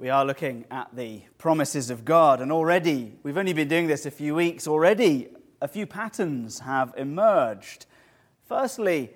We 0.00 0.08
are 0.08 0.24
looking 0.24 0.64
at 0.70 0.96
the 0.96 1.20
promises 1.36 1.90
of 1.90 2.06
God, 2.06 2.40
and 2.40 2.50
already, 2.50 3.18
we've 3.22 3.36
only 3.36 3.52
been 3.52 3.68
doing 3.68 3.86
this 3.86 4.06
a 4.06 4.10
few 4.10 4.34
weeks, 4.34 4.66
already 4.66 5.28
a 5.60 5.68
few 5.68 5.86
patterns 5.86 6.60
have 6.60 6.94
emerged. 6.96 7.84
Firstly, 8.46 9.10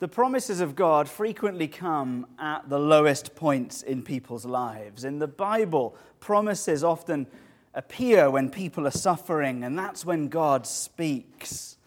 the 0.00 0.08
promises 0.08 0.60
of 0.60 0.76
God 0.76 1.08
frequently 1.08 1.66
come 1.66 2.26
at 2.38 2.68
the 2.68 2.78
lowest 2.78 3.34
points 3.34 3.80
in 3.80 4.02
people's 4.02 4.44
lives. 4.44 5.02
In 5.02 5.18
the 5.18 5.26
Bible, 5.26 5.96
promises 6.20 6.84
often 6.84 7.26
appear 7.72 8.30
when 8.30 8.50
people 8.50 8.86
are 8.86 8.90
suffering, 8.90 9.64
and 9.64 9.78
that's 9.78 10.04
when 10.04 10.28
God 10.28 10.66
speaks. 10.66 11.78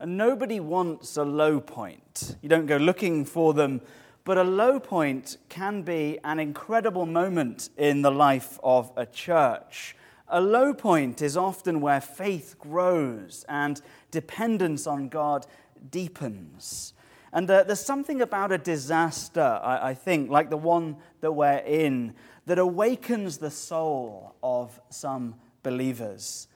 And 0.00 0.16
nobody 0.16 0.60
wants 0.60 1.18
a 1.18 1.24
low 1.24 1.60
point. 1.60 2.36
You 2.40 2.48
don't 2.48 2.64
go 2.64 2.78
looking 2.78 3.26
for 3.26 3.52
them 3.52 3.82
but 4.26 4.36
a 4.36 4.42
low 4.42 4.80
point 4.80 5.36
can 5.48 5.82
be 5.82 6.18
an 6.24 6.40
incredible 6.40 7.06
moment 7.06 7.70
in 7.76 8.02
the 8.02 8.10
life 8.10 8.58
of 8.60 8.90
a 8.96 9.06
church. 9.06 9.94
A 10.26 10.40
low 10.40 10.74
point 10.74 11.22
is 11.22 11.36
often 11.36 11.80
where 11.80 12.00
faith 12.00 12.56
grows 12.58 13.44
and 13.48 13.80
dependence 14.10 14.84
on 14.84 15.08
God 15.08 15.46
deepens. 15.92 16.92
And 17.32 17.48
uh, 17.48 17.62
there's 17.62 17.78
something 17.78 18.20
about 18.20 18.50
a 18.50 18.58
disaster, 18.58 19.60
I, 19.62 19.90
I 19.90 19.94
think, 19.94 20.28
like 20.28 20.50
the 20.50 20.56
one 20.56 20.96
that 21.20 21.30
we're 21.30 21.58
in, 21.58 22.12
that 22.46 22.58
awakens 22.58 23.38
the 23.38 23.52
soul 23.52 24.34
of 24.42 24.80
some 24.90 25.36
believers. 25.62 26.48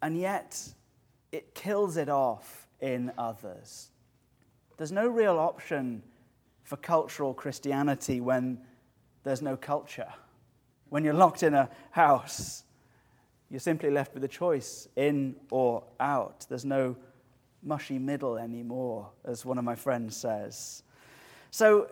And 0.00 0.16
yet, 0.16 0.72
it 1.32 1.54
kills 1.54 1.98
it 1.98 2.08
off 2.08 2.66
in 2.80 3.12
others. 3.18 3.90
There's 4.78 4.92
no 4.92 5.06
real 5.06 5.38
option 5.38 6.02
for 6.70 6.76
cultural 6.76 7.34
Christianity 7.34 8.20
when 8.20 8.56
there's 9.24 9.42
no 9.42 9.56
culture. 9.56 10.06
When 10.88 11.02
you're 11.02 11.14
locked 11.14 11.42
in 11.42 11.52
a 11.52 11.68
house, 11.90 12.62
you're 13.50 13.58
simply 13.58 13.90
left 13.90 14.14
with 14.14 14.22
a 14.22 14.28
choice 14.28 14.86
in 14.94 15.34
or 15.50 15.82
out. 15.98 16.46
There's 16.48 16.64
no 16.64 16.94
mushy 17.60 17.98
middle 17.98 18.38
anymore, 18.38 19.10
as 19.24 19.44
one 19.44 19.58
of 19.58 19.64
my 19.64 19.74
friends 19.74 20.16
says. 20.16 20.84
So, 21.50 21.90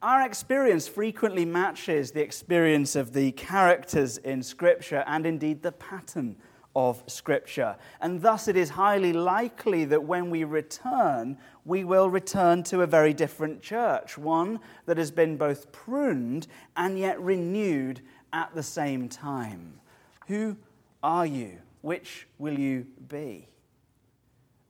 our 0.00 0.24
experience 0.24 0.88
frequently 0.88 1.44
matches 1.44 2.10
the 2.10 2.22
experience 2.22 2.96
of 2.96 3.12
the 3.12 3.32
characters 3.32 4.16
in 4.16 4.42
Scripture 4.42 5.04
and 5.06 5.26
indeed 5.26 5.62
the 5.62 5.72
pattern 5.72 6.36
of 6.76 7.02
Scripture. 7.06 7.76
And 8.00 8.20
thus, 8.20 8.48
it 8.48 8.56
is 8.56 8.70
highly 8.70 9.12
likely 9.12 9.84
that 9.86 10.04
when 10.04 10.30
we 10.30 10.44
return, 10.44 11.38
we 11.64 11.84
will 11.84 12.10
return 12.10 12.62
to 12.64 12.82
a 12.82 12.86
very 12.86 13.12
different 13.12 13.62
church, 13.62 14.18
one 14.18 14.60
that 14.86 14.98
has 14.98 15.10
been 15.10 15.36
both 15.36 15.70
pruned 15.72 16.46
and 16.76 16.98
yet 16.98 17.20
renewed 17.20 18.00
at 18.32 18.54
the 18.54 18.62
same 18.62 19.08
time. 19.08 19.80
Who 20.26 20.56
are 21.02 21.26
you? 21.26 21.58
Which 21.82 22.26
will 22.38 22.58
you 22.58 22.86
be? 23.08 23.48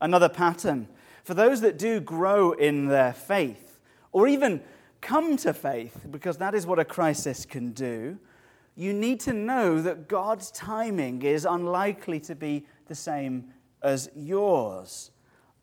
Another 0.00 0.28
pattern 0.28 0.88
for 1.22 1.34
those 1.34 1.62
that 1.62 1.78
do 1.78 2.00
grow 2.00 2.52
in 2.52 2.88
their 2.88 3.14
faith, 3.14 3.80
or 4.12 4.28
even 4.28 4.62
come 5.00 5.36
to 5.38 5.54
faith, 5.54 6.06
because 6.10 6.36
that 6.36 6.54
is 6.54 6.66
what 6.66 6.78
a 6.78 6.84
crisis 6.84 7.46
can 7.46 7.72
do 7.72 8.18
you 8.76 8.92
need 8.92 9.20
to 9.20 9.32
know 9.32 9.80
that 9.82 10.08
God's 10.08 10.50
timing 10.50 11.22
is 11.22 11.44
unlikely 11.44 12.20
to 12.20 12.34
be 12.34 12.66
the 12.86 12.94
same 12.94 13.52
as 13.82 14.10
yours. 14.14 15.10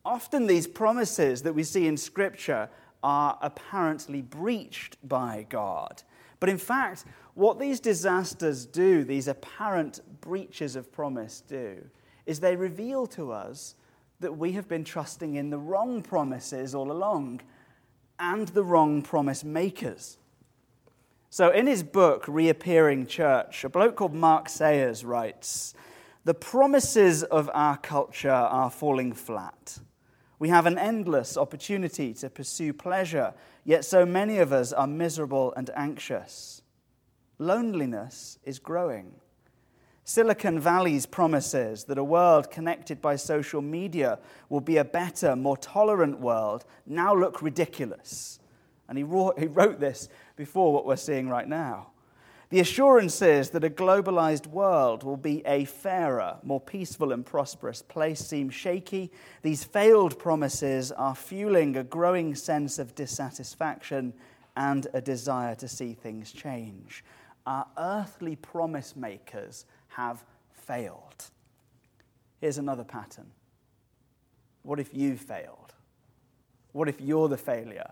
Often, 0.06 0.48
these 0.48 0.68
promises 0.68 1.42
that 1.44 1.54
we 1.54 1.64
see 1.64 1.88
in 1.88 1.98
Scripture 1.98 2.70
are 3.04 3.38
apparently 3.42 4.22
breached 4.22 4.98
by 5.08 5.46
God. 5.50 6.04
But 6.40 6.50
in 6.50 6.58
fact, 6.58 7.06
what 7.34 7.60
these 7.60 7.80
disasters 7.80 8.66
do, 8.66 9.04
these 9.04 9.28
apparent 9.28 10.00
breaches 10.22 10.76
of 10.76 10.92
promise 10.92 11.42
do, 11.42 11.84
is 12.26 12.40
they 12.40 12.56
reveal 12.56 13.08
to 13.08 13.32
us 13.32 13.76
that 14.20 14.38
we 14.38 14.52
have 14.54 14.68
been 14.68 14.84
trusting 14.84 15.36
in 15.36 15.50
the 15.50 15.58
wrong 15.58 16.02
promises 16.02 16.74
all 16.76 16.92
along 16.92 17.42
and 18.20 18.48
the 18.50 18.64
wrong 18.64 19.02
promise 19.02 19.44
makers. 19.44 20.18
So, 21.34 21.50
in 21.50 21.66
his 21.66 21.82
book, 21.82 22.26
Reappearing 22.28 23.08
Church, 23.08 23.64
a 23.64 23.70
bloke 23.70 23.96
called 23.96 24.14
Mark 24.14 24.50
Sayers 24.50 25.06
writes 25.06 25.74
The 26.26 26.34
promises 26.34 27.24
of 27.24 27.50
our 27.54 27.78
culture 27.78 28.30
are 28.30 28.70
falling 28.70 29.14
flat. 29.14 29.80
We 30.40 30.50
have 30.50 30.66
an 30.66 30.78
endless 30.78 31.38
opportunity 31.38 32.14
to 32.16 32.30
pursue 32.30 32.74
pleasure, 32.74 33.34
yet 33.64 33.86
so 33.86 34.06
many 34.06 34.40
of 34.40 34.52
us 34.52 34.74
are 34.74 34.88
miserable 34.88 35.54
and 35.56 35.70
anxious. 35.74 36.64
Loneliness 37.40 38.38
is 38.44 38.60
growing. 38.60 39.14
Silicon 40.04 40.60
Valley's 40.60 41.06
promises 41.06 41.86
that 41.86 41.98
a 41.98 42.04
world 42.04 42.52
connected 42.52 43.02
by 43.02 43.16
social 43.16 43.62
media 43.62 44.20
will 44.50 44.60
be 44.60 44.76
a 44.76 44.84
better, 44.84 45.38
more 45.38 45.56
tolerant 45.56 46.20
world 46.20 46.66
now 46.86 47.16
look 47.16 47.42
ridiculous. 47.42 48.41
And 48.92 48.98
he 48.98 49.06
wrote, 49.06 49.40
he 49.40 49.48
wrote 49.48 49.80
this 49.80 50.10
before 50.36 50.74
what 50.74 50.86
we're 50.86 50.98
seeing 50.98 51.30
right 51.30 51.48
now. 51.48 51.92
The 52.50 52.60
assurances 52.60 53.52
that 53.52 53.64
a 53.64 53.70
globalized 53.70 54.48
world 54.48 55.04
will 55.04 55.16
be 55.16 55.42
a 55.46 55.64
fairer, 55.64 56.36
more 56.44 56.60
peaceful, 56.60 57.14
and 57.14 57.26
prosperous 57.26 57.82
place 57.82 58.20
seem 58.20 58.50
shaky. 58.50 59.10
These 59.44 59.64
failed 59.64 60.20
promises 60.20 60.92
are 60.92 61.16
fueling 61.16 61.78
a 61.78 61.86
growing 61.86 62.36
sense 62.36 62.80
of 62.80 62.94
dissatisfaction 62.94 64.12
and 64.58 64.88
a 64.94 65.00
desire 65.00 65.56
to 65.56 65.70
see 65.70 65.94
things 65.94 66.34
change. 66.34 67.06
Our 67.46 67.68
earthly 67.78 68.36
promise 68.36 68.98
makers 68.98 69.66
have 69.88 70.22
failed. 70.52 71.30
Here's 72.42 72.58
another 72.58 72.84
pattern. 72.84 73.32
What 74.64 74.82
if 74.82 74.94
you 74.94 75.16
failed? 75.16 75.74
What 76.74 76.90
if 76.90 77.00
you're 77.00 77.30
the 77.30 77.38
failure? 77.38 77.92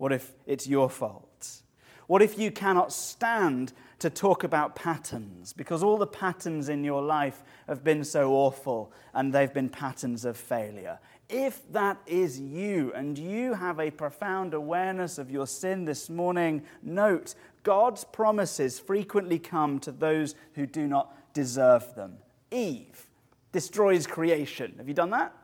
What 0.00 0.12
if 0.12 0.32
it's 0.46 0.66
your 0.66 0.88
fault? 0.88 1.60
What 2.06 2.22
if 2.22 2.38
you 2.38 2.50
cannot 2.50 2.90
stand 2.90 3.74
to 3.98 4.08
talk 4.08 4.44
about 4.44 4.74
patterns 4.74 5.52
because 5.52 5.82
all 5.82 5.98
the 5.98 6.06
patterns 6.06 6.70
in 6.70 6.84
your 6.84 7.02
life 7.02 7.42
have 7.68 7.84
been 7.84 8.02
so 8.04 8.32
awful 8.32 8.94
and 9.12 9.30
they've 9.30 9.52
been 9.52 9.68
patterns 9.68 10.24
of 10.24 10.38
failure? 10.38 10.98
If 11.28 11.70
that 11.72 11.98
is 12.06 12.40
you 12.40 12.94
and 12.94 13.18
you 13.18 13.52
have 13.52 13.78
a 13.78 13.90
profound 13.90 14.54
awareness 14.54 15.18
of 15.18 15.30
your 15.30 15.46
sin 15.46 15.84
this 15.84 16.08
morning, 16.08 16.62
note 16.82 17.34
God's 17.62 18.04
promises 18.04 18.78
frequently 18.78 19.38
come 19.38 19.78
to 19.80 19.92
those 19.92 20.34
who 20.54 20.64
do 20.64 20.86
not 20.86 21.14
deserve 21.34 21.94
them. 21.94 22.14
Eve 22.50 23.06
destroys 23.52 24.06
creation. 24.06 24.76
Have 24.78 24.88
you 24.88 24.94
done 24.94 25.10
that? 25.10 25.34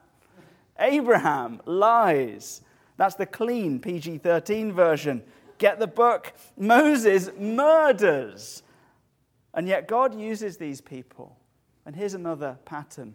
Abraham 0.78 1.60
lies. 1.66 2.62
That's 2.96 3.14
the 3.14 3.26
clean 3.26 3.78
PG 3.78 4.18
13 4.18 4.72
version. 4.72 5.22
Get 5.58 5.78
the 5.78 5.86
book. 5.86 6.32
Moses 6.56 7.30
murders. 7.38 8.62
And 9.54 9.66
yet 9.66 9.88
God 9.88 10.18
uses 10.18 10.56
these 10.56 10.80
people. 10.80 11.36
And 11.84 11.94
here's 11.94 12.14
another 12.14 12.58
pattern 12.64 13.14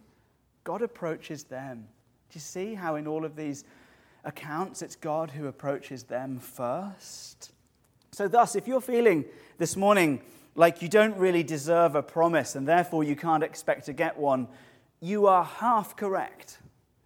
God 0.63 0.81
approaches 0.81 1.43
them. 1.43 1.87
Do 2.29 2.35
you 2.35 2.41
see 2.41 2.75
how 2.75 2.95
in 2.95 3.07
all 3.07 3.25
of 3.25 3.35
these 3.35 3.65
accounts 4.23 4.81
it's 4.81 4.95
God 4.95 5.31
who 5.31 5.47
approaches 5.47 6.03
them 6.03 6.39
first? 6.39 7.51
So, 8.11 8.27
thus, 8.27 8.55
if 8.55 8.67
you're 8.67 8.81
feeling 8.81 9.25
this 9.57 9.75
morning 9.75 10.21
like 10.55 10.81
you 10.81 10.87
don't 10.87 11.15
really 11.17 11.43
deserve 11.43 11.95
a 11.95 12.03
promise 12.03 12.55
and 12.55 12.67
therefore 12.67 13.03
you 13.03 13.15
can't 13.15 13.43
expect 13.43 13.85
to 13.85 13.93
get 13.93 14.17
one, 14.17 14.47
you 14.99 15.27
are 15.27 15.43
half 15.43 15.95
correct. 15.95 16.59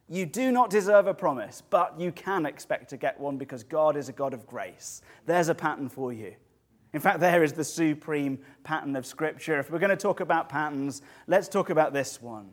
You 0.07 0.27
do 0.27 0.51
not 0.51 0.69
deserve 0.69 1.07
a 1.07 1.13
promise, 1.13 1.63
but 1.69 1.99
you 1.99 2.11
can 2.11 2.45
expect 2.45 2.89
to 2.91 2.97
get 2.97 3.19
one 3.19 3.37
because 3.37 3.63
God 3.63 3.97
is 3.97 4.07
a 4.07 4.13
God 4.13 4.33
of 4.33 4.45
grace. 4.45 5.01
There's 5.25 5.49
a 5.49 5.55
pattern 5.55 5.89
for 5.89 6.13
you. 6.13 6.35
In 6.93 7.01
fact, 7.01 7.19
there 7.19 7.43
is 7.43 7.53
the 7.53 7.63
supreme 7.63 8.39
pattern 8.63 8.95
of 8.95 9.05
Scripture. 9.05 9.59
If 9.59 9.71
we're 9.71 9.79
going 9.79 9.89
to 9.89 9.97
talk 9.97 10.19
about 10.19 10.47
patterns, 10.47 11.01
let's 11.27 11.49
talk 11.49 11.69
about 11.69 11.91
this 11.91 12.21
one. 12.21 12.49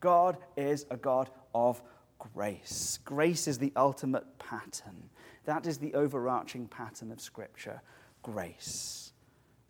God 0.00 0.38
is 0.56 0.86
a 0.90 0.96
God 0.96 1.30
of 1.54 1.82
grace. 2.18 3.00
Grace 3.04 3.48
is 3.48 3.58
the 3.58 3.72
ultimate 3.76 4.24
pattern. 4.38 5.10
That 5.44 5.66
is 5.66 5.78
the 5.78 5.94
overarching 5.94 6.68
pattern 6.68 7.10
of 7.10 7.20
Scripture 7.20 7.82
grace. 8.22 9.12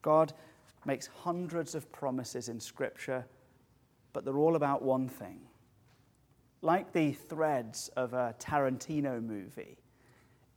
God 0.02 0.34
makes 0.84 1.06
hundreds 1.06 1.75
of 1.75 1.90
promises 1.90 2.50
in 2.50 2.61
Scripture, 2.61 3.25
but 4.12 4.26
they're 4.26 4.37
all 4.37 4.56
about 4.56 4.82
one 4.82 5.08
thing 5.08 5.40
like 6.62 6.93
the 6.93 7.12
threads 7.12 7.91
of 7.97 8.14
a 8.14 8.35
Tarantino 8.38 9.23
movie, 9.23 9.76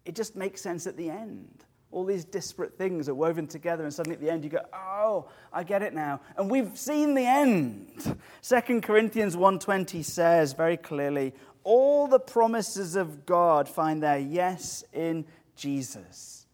it 0.06 0.16
just 0.16 0.36
makes 0.36 0.62
sense 0.62 0.88
at 0.88 0.96
the 0.96 1.10
end. 1.10 1.66
All 1.92 2.06
these 2.06 2.26
disparate 2.26 2.78
things 2.78 3.10
are 3.10 3.16
woven 3.16 3.48
together, 3.48 3.84
and 3.84 3.94
suddenly 3.94 4.16
at 4.16 4.22
the 4.22 4.30
end 4.30 4.44
you 4.44 4.50
go, 4.50 4.62
Oh, 4.74 5.30
I 5.52 5.64
get 5.64 5.82
it 5.82 5.94
now. 5.94 6.22
And 6.38 6.50
we've 6.50 6.78
seen 6.78 7.16
the 7.16 7.26
end. 7.26 8.18
2 8.42 8.82
Corinthians 8.82 9.36
1:20 9.36 10.04
says 10.04 10.54
very 10.54 10.78
clearly, 10.78 11.34
all 11.64 12.08
the 12.08 12.20
promises 12.20 12.96
of 12.96 13.26
God 13.26 13.68
find 13.68 14.04
their 14.04 14.20
yes 14.20 14.84
in 14.94 15.26
Jesus. 15.56 16.46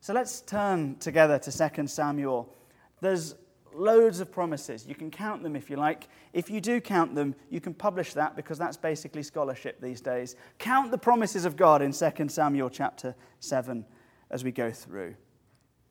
So 0.00 0.12
let's 0.12 0.40
turn 0.40 0.96
together 0.96 1.38
to 1.38 1.70
2 1.70 1.86
Samuel 1.86 2.52
There's 3.00 3.36
loads 3.74 4.20
of 4.20 4.30
promises. 4.30 4.86
You 4.86 4.94
can 4.94 5.10
count 5.10 5.42
them 5.42 5.56
if 5.56 5.70
you 5.70 5.76
like. 5.76 6.08
If 6.32 6.50
you 6.50 6.60
do 6.60 6.80
count 6.80 7.14
them, 7.14 7.34
you 7.50 7.60
can 7.60 7.74
publish 7.74 8.14
that 8.14 8.36
because 8.36 8.58
that's 8.58 8.76
basically 8.76 9.22
scholarship 9.22 9.80
these 9.80 10.00
days. 10.00 10.36
Count 10.58 10.90
the 10.90 10.98
promises 10.98 11.44
of 11.44 11.56
God 11.56 11.82
in 11.82 11.92
2 11.92 12.28
Samuel 12.28 12.70
chapter 12.70 13.14
7 13.40 13.84
as 14.30 14.44
we 14.44 14.52
go 14.52 14.70
through. 14.70 15.14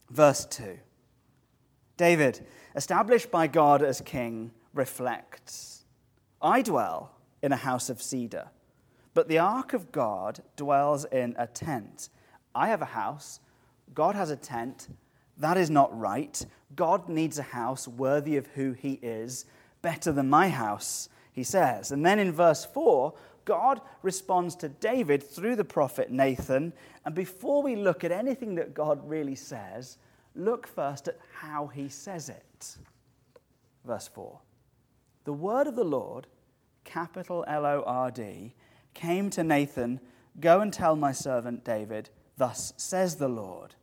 Verse 0.09 0.45
2 0.45 0.77
David, 1.97 2.45
established 2.75 3.29
by 3.29 3.47
God 3.47 3.83
as 3.83 4.01
king, 4.01 4.51
reflects 4.73 5.85
I 6.41 6.61
dwell 6.61 7.11
in 7.43 7.51
a 7.51 7.57
house 7.57 7.89
of 7.89 8.01
cedar, 8.01 8.49
but 9.13 9.27
the 9.27 9.37
ark 9.37 9.73
of 9.73 9.91
God 9.91 10.41
dwells 10.55 11.05
in 11.05 11.35
a 11.37 11.45
tent. 11.45 12.09
I 12.55 12.69
have 12.69 12.81
a 12.81 12.85
house, 12.85 13.39
God 13.93 14.15
has 14.15 14.29
a 14.29 14.35
tent. 14.35 14.87
That 15.41 15.57
is 15.57 15.69
not 15.69 15.97
right. 15.97 16.45
God 16.75 17.09
needs 17.09 17.39
a 17.39 17.43
house 17.43 17.87
worthy 17.87 18.37
of 18.37 18.47
who 18.47 18.73
he 18.73 18.93
is, 19.01 19.45
better 19.81 20.11
than 20.11 20.29
my 20.29 20.49
house, 20.49 21.09
he 21.33 21.43
says. 21.43 21.91
And 21.91 22.05
then 22.05 22.19
in 22.19 22.31
verse 22.31 22.63
4, 22.63 23.13
God 23.43 23.81
responds 24.03 24.55
to 24.57 24.69
David 24.69 25.23
through 25.23 25.55
the 25.55 25.65
prophet 25.65 26.11
Nathan. 26.11 26.73
And 27.05 27.15
before 27.15 27.63
we 27.63 27.75
look 27.75 28.03
at 28.03 28.11
anything 28.11 28.55
that 28.55 28.75
God 28.75 29.01
really 29.09 29.33
says, 29.35 29.97
look 30.35 30.67
first 30.67 31.07
at 31.07 31.17
how 31.33 31.67
he 31.67 31.89
says 31.89 32.29
it. 32.29 32.77
Verse 33.83 34.07
4 34.07 34.39
The 35.23 35.33
word 35.33 35.65
of 35.65 35.75
the 35.75 35.83
Lord, 35.83 36.27
capital 36.83 37.43
L 37.47 37.65
O 37.65 37.83
R 37.85 38.11
D, 38.11 38.53
came 38.93 39.31
to 39.31 39.43
Nathan 39.43 39.99
Go 40.39 40.61
and 40.61 40.71
tell 40.71 40.95
my 40.95 41.11
servant 41.11 41.65
David, 41.65 42.09
Thus 42.37 42.73
says 42.77 43.15
the 43.15 43.27
Lord. 43.27 43.75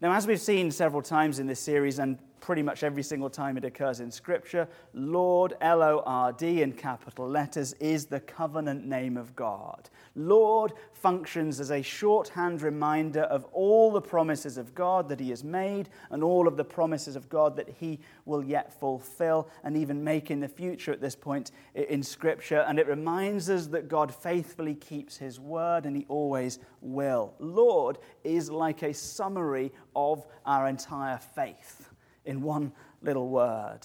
Now, 0.00 0.12
as 0.12 0.26
we've 0.26 0.40
seen 0.40 0.70
several 0.70 1.00
times 1.00 1.38
in 1.38 1.46
this 1.46 1.60
series, 1.60 1.98
and 1.98 2.18
pretty 2.40 2.62
much 2.62 2.82
every 2.82 3.02
single 3.02 3.30
time 3.30 3.56
it 3.56 3.64
occurs 3.64 4.00
in 4.00 4.10
Scripture, 4.10 4.68
Lord, 4.94 5.54
L 5.60 5.82
O 5.82 6.02
R 6.06 6.32
D 6.32 6.62
in 6.62 6.72
capital 6.72 7.28
letters, 7.28 7.72
is 7.74 8.06
the 8.06 8.20
covenant 8.20 8.86
name 8.86 9.16
of 9.16 9.34
God. 9.34 9.88
Lord 10.14 10.72
functions 10.92 11.60
as 11.60 11.70
a 11.70 11.82
shorthand 11.82 12.62
reminder 12.62 13.22
of 13.22 13.44
all 13.52 13.90
the 13.90 14.00
promises 14.00 14.56
of 14.56 14.74
God 14.74 15.08
that 15.08 15.20
He 15.20 15.30
has 15.30 15.44
made 15.44 15.88
and 16.10 16.22
all 16.22 16.48
of 16.48 16.56
the 16.56 16.64
promises 16.64 17.16
of 17.16 17.28
God 17.28 17.56
that 17.56 17.68
He 17.68 18.00
will 18.24 18.44
yet 18.44 18.72
fulfill 18.78 19.48
and 19.62 19.76
even 19.76 20.02
make 20.02 20.30
in 20.30 20.40
the 20.40 20.48
future 20.48 20.92
at 20.92 21.00
this 21.00 21.16
point 21.16 21.50
in 21.74 22.02
Scripture. 22.02 22.64
And 22.66 22.78
it 22.78 22.86
reminds 22.86 23.50
us 23.50 23.66
that 23.68 23.88
God 23.88 24.14
faithfully 24.14 24.74
keeps 24.74 25.16
His 25.16 25.38
word 25.38 25.86
and 25.86 25.96
He 25.96 26.06
always 26.08 26.58
will. 26.80 27.34
Lord 27.38 27.98
is 28.24 28.50
like 28.50 28.82
a 28.82 28.94
summary 28.94 29.72
of 29.94 30.26
our 30.44 30.68
entire 30.68 31.18
faith 31.18 31.85
in 32.26 32.42
one 32.42 32.72
little 33.02 33.28
word. 33.28 33.80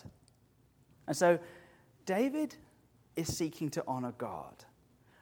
And 1.08 1.16
so 1.16 1.40
David 2.06 2.56
is 3.16 3.36
seeking 3.36 3.70
to 3.72 3.84
honor 3.88 4.14
God. 4.18 4.66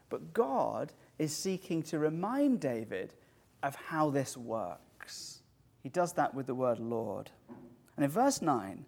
But 0.10 0.34
God 0.34 0.94
is 1.18 1.36
seeking 1.36 1.84
to 1.84 2.00
remind 2.00 2.60
David 2.60 3.14
of 3.62 3.76
how 3.76 4.10
this 4.10 4.36
works. 4.36 5.42
He 5.82 5.90
does 5.90 6.14
that 6.14 6.34
with 6.34 6.48
the 6.48 6.56
word 6.56 6.80
Lord. 6.80 7.30
And 7.96 8.04
in 8.04 8.12
verse 8.12 8.42
9, 8.42 8.86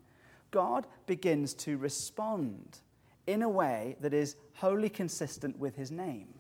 God 0.52 0.88
begins 1.06 1.54
to 1.56 1.78
respond 1.78 2.80
in 3.28 3.42
a 3.42 3.50
way 3.50 3.96
that 4.02 4.14
is 4.14 4.36
wholly 4.54 4.90
consistent 4.90 5.58
with 5.58 5.76
his 5.76 5.92
name. 5.92 6.34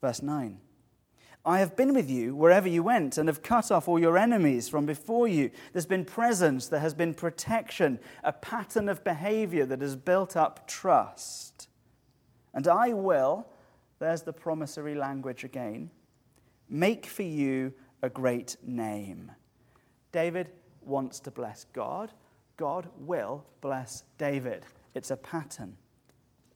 Verse 0.00 0.22
9 0.22 0.58
I 1.48 1.60
have 1.60 1.76
been 1.76 1.94
with 1.94 2.10
you 2.10 2.36
wherever 2.36 2.68
you 2.68 2.82
went 2.82 3.16
and 3.16 3.26
have 3.26 3.42
cut 3.42 3.70
off 3.70 3.88
all 3.88 3.98
your 3.98 4.18
enemies 4.18 4.68
from 4.68 4.84
before 4.84 5.26
you. 5.26 5.50
There's 5.72 5.86
been 5.86 6.04
presence, 6.04 6.68
there 6.68 6.80
has 6.80 6.92
been 6.92 7.14
protection, 7.14 8.00
a 8.22 8.34
pattern 8.34 8.86
of 8.90 9.02
behavior 9.02 9.64
that 9.64 9.80
has 9.80 9.96
built 9.96 10.36
up 10.36 10.68
trust. 10.68 11.68
And 12.52 12.68
I 12.68 12.92
will, 12.92 13.46
there's 13.98 14.20
the 14.20 14.32
promissory 14.34 14.94
language 14.94 15.42
again, 15.42 15.88
make 16.68 17.06
for 17.06 17.22
you 17.22 17.72
a 18.02 18.10
great 18.10 18.58
name. 18.62 19.32
David 20.12 20.50
wants 20.82 21.18
to 21.20 21.30
bless 21.30 21.64
God. 21.72 22.12
God 22.58 22.90
will 22.98 23.46
bless 23.62 24.02
David. 24.18 24.66
It's 24.94 25.10
a 25.10 25.16
pattern. 25.16 25.78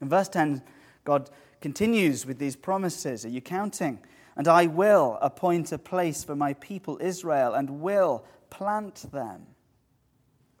In 0.01 0.09
verse 0.09 0.29
10, 0.29 0.61
God 1.03 1.31
continues 1.61 2.27
with 2.27 2.37
these 2.37 2.55
promises. 2.55 3.25
Are 3.25 3.29
you 3.29 3.41
counting? 3.41 3.97
And 4.35 4.47
I 4.47 4.67
will 4.67 5.17
appoint 5.21 5.71
a 5.71 5.77
place 5.77 6.23
for 6.23 6.35
my 6.35 6.53
people 6.53 6.97
Israel 7.01 7.53
and 7.53 7.81
will 7.81 8.25
plant 8.49 9.11
them. 9.11 9.47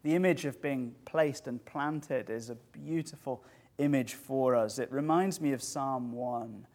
The 0.03 0.15
image 0.15 0.45
of 0.45 0.61
being 0.61 0.95
placed 1.05 1.47
and 1.47 1.63
planted 1.63 2.29
is 2.29 2.49
a 2.49 2.55
beautiful 2.55 3.43
image 3.77 4.13
for 4.13 4.55
us. 4.55 4.77
It 4.77 4.91
reminds 4.91 5.41
me 5.41 5.53
of 5.53 5.63
Psalm 5.63 6.11
1, 6.11 6.67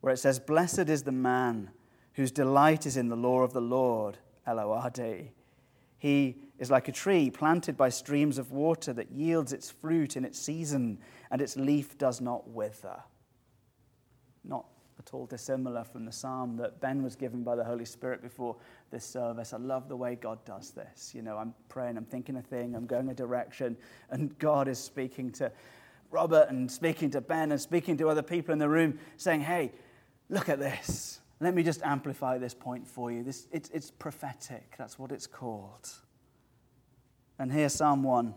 where 0.00 0.12
it 0.12 0.18
says, 0.18 0.40
Blessed 0.40 0.88
is 0.88 1.04
the 1.04 1.12
man 1.12 1.70
whose 2.14 2.30
delight 2.30 2.84
is 2.84 2.96
in 2.96 3.08
the 3.08 3.16
law 3.16 3.40
of 3.40 3.52
the 3.52 3.60
Lord, 3.60 4.18
D. 4.92 5.30
He 5.98 6.36
is 6.58 6.70
like 6.70 6.88
a 6.88 6.92
tree 6.92 7.30
planted 7.30 7.76
by 7.76 7.88
streams 7.88 8.36
of 8.36 8.50
water 8.50 8.92
that 8.92 9.12
yields 9.12 9.52
its 9.52 9.70
fruit 9.70 10.16
in 10.16 10.24
its 10.24 10.38
season, 10.38 10.98
and 11.30 11.40
its 11.40 11.56
leaf 11.56 11.96
does 11.96 12.20
not 12.20 12.48
wither. 12.48 13.02
Not 14.44 14.66
at 15.06 15.14
all 15.14 15.26
dissimilar 15.26 15.84
from 15.84 16.04
the 16.04 16.12
psalm 16.12 16.56
that 16.56 16.80
Ben 16.80 17.02
was 17.02 17.16
given 17.16 17.42
by 17.42 17.56
the 17.56 17.64
Holy 17.64 17.84
Spirit 17.84 18.22
before 18.22 18.56
this 18.90 19.04
service. 19.04 19.52
I 19.52 19.56
love 19.56 19.88
the 19.88 19.96
way 19.96 20.14
God 20.14 20.44
does 20.44 20.70
this. 20.70 21.12
You 21.14 21.22
know, 21.22 21.38
I'm 21.38 21.54
praying, 21.68 21.96
I'm 21.96 22.04
thinking 22.04 22.36
a 22.36 22.42
thing, 22.42 22.74
I'm 22.74 22.86
going 22.86 23.08
a 23.08 23.14
direction, 23.14 23.76
and 24.10 24.38
God 24.38 24.68
is 24.68 24.78
speaking 24.78 25.32
to 25.32 25.50
Robert 26.10 26.48
and 26.50 26.70
speaking 26.70 27.10
to 27.10 27.20
Ben 27.20 27.50
and 27.50 27.60
speaking 27.60 27.96
to 27.98 28.08
other 28.08 28.22
people 28.22 28.52
in 28.52 28.58
the 28.58 28.68
room, 28.68 28.98
saying, 29.16 29.40
Hey, 29.40 29.72
look 30.28 30.48
at 30.48 30.58
this. 30.58 31.20
Let 31.40 31.54
me 31.54 31.64
just 31.64 31.82
amplify 31.82 32.38
this 32.38 32.54
point 32.54 32.86
for 32.86 33.10
you. 33.10 33.24
This, 33.24 33.48
it's, 33.50 33.70
it's 33.70 33.90
prophetic, 33.90 34.74
that's 34.78 34.98
what 34.98 35.10
it's 35.10 35.26
called. 35.26 35.88
And 37.38 37.52
here, 37.52 37.68
Psalm 37.68 38.04
1, 38.04 38.34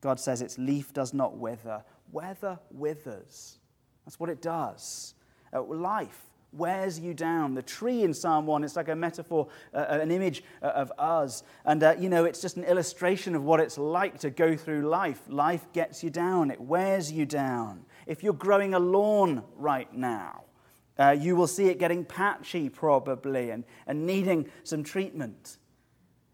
God 0.00 0.20
says 0.20 0.42
its 0.42 0.58
leaf 0.58 0.92
does 0.92 1.12
not 1.12 1.36
wither. 1.36 1.82
Weather 2.12 2.60
withers. 2.70 3.58
That's 4.04 4.20
what 4.20 4.30
it 4.30 4.40
does. 4.40 5.14
Uh, 5.52 5.62
life 5.62 6.28
wears 6.52 6.98
you 6.98 7.14
down. 7.14 7.54
The 7.54 7.62
tree 7.62 8.02
in 8.02 8.14
Psalm 8.14 8.46
1, 8.46 8.64
it's 8.64 8.76
like 8.76 8.88
a 8.88 8.96
metaphor, 8.96 9.48
uh, 9.74 9.86
an 9.88 10.10
image 10.10 10.42
uh, 10.62 10.66
of 10.66 10.92
us. 10.98 11.42
And, 11.64 11.82
uh, 11.82 11.94
you 11.98 12.08
know, 12.08 12.24
it's 12.24 12.40
just 12.40 12.56
an 12.56 12.64
illustration 12.64 13.34
of 13.34 13.44
what 13.44 13.60
it's 13.60 13.76
like 13.76 14.18
to 14.20 14.30
go 14.30 14.56
through 14.56 14.88
life. 14.88 15.20
Life 15.28 15.66
gets 15.72 16.02
you 16.02 16.10
down, 16.10 16.50
it 16.50 16.60
wears 16.60 17.12
you 17.12 17.26
down. 17.26 17.84
If 18.06 18.22
you're 18.22 18.32
growing 18.32 18.74
a 18.74 18.78
lawn 18.78 19.42
right 19.56 19.92
now, 19.94 20.44
uh, 20.98 21.10
you 21.10 21.36
will 21.36 21.46
see 21.46 21.68
it 21.68 21.78
getting 21.78 22.04
patchy 22.04 22.68
probably 22.68 23.50
and, 23.50 23.64
and 23.86 24.06
needing 24.06 24.50
some 24.64 24.82
treatment. 24.82 25.58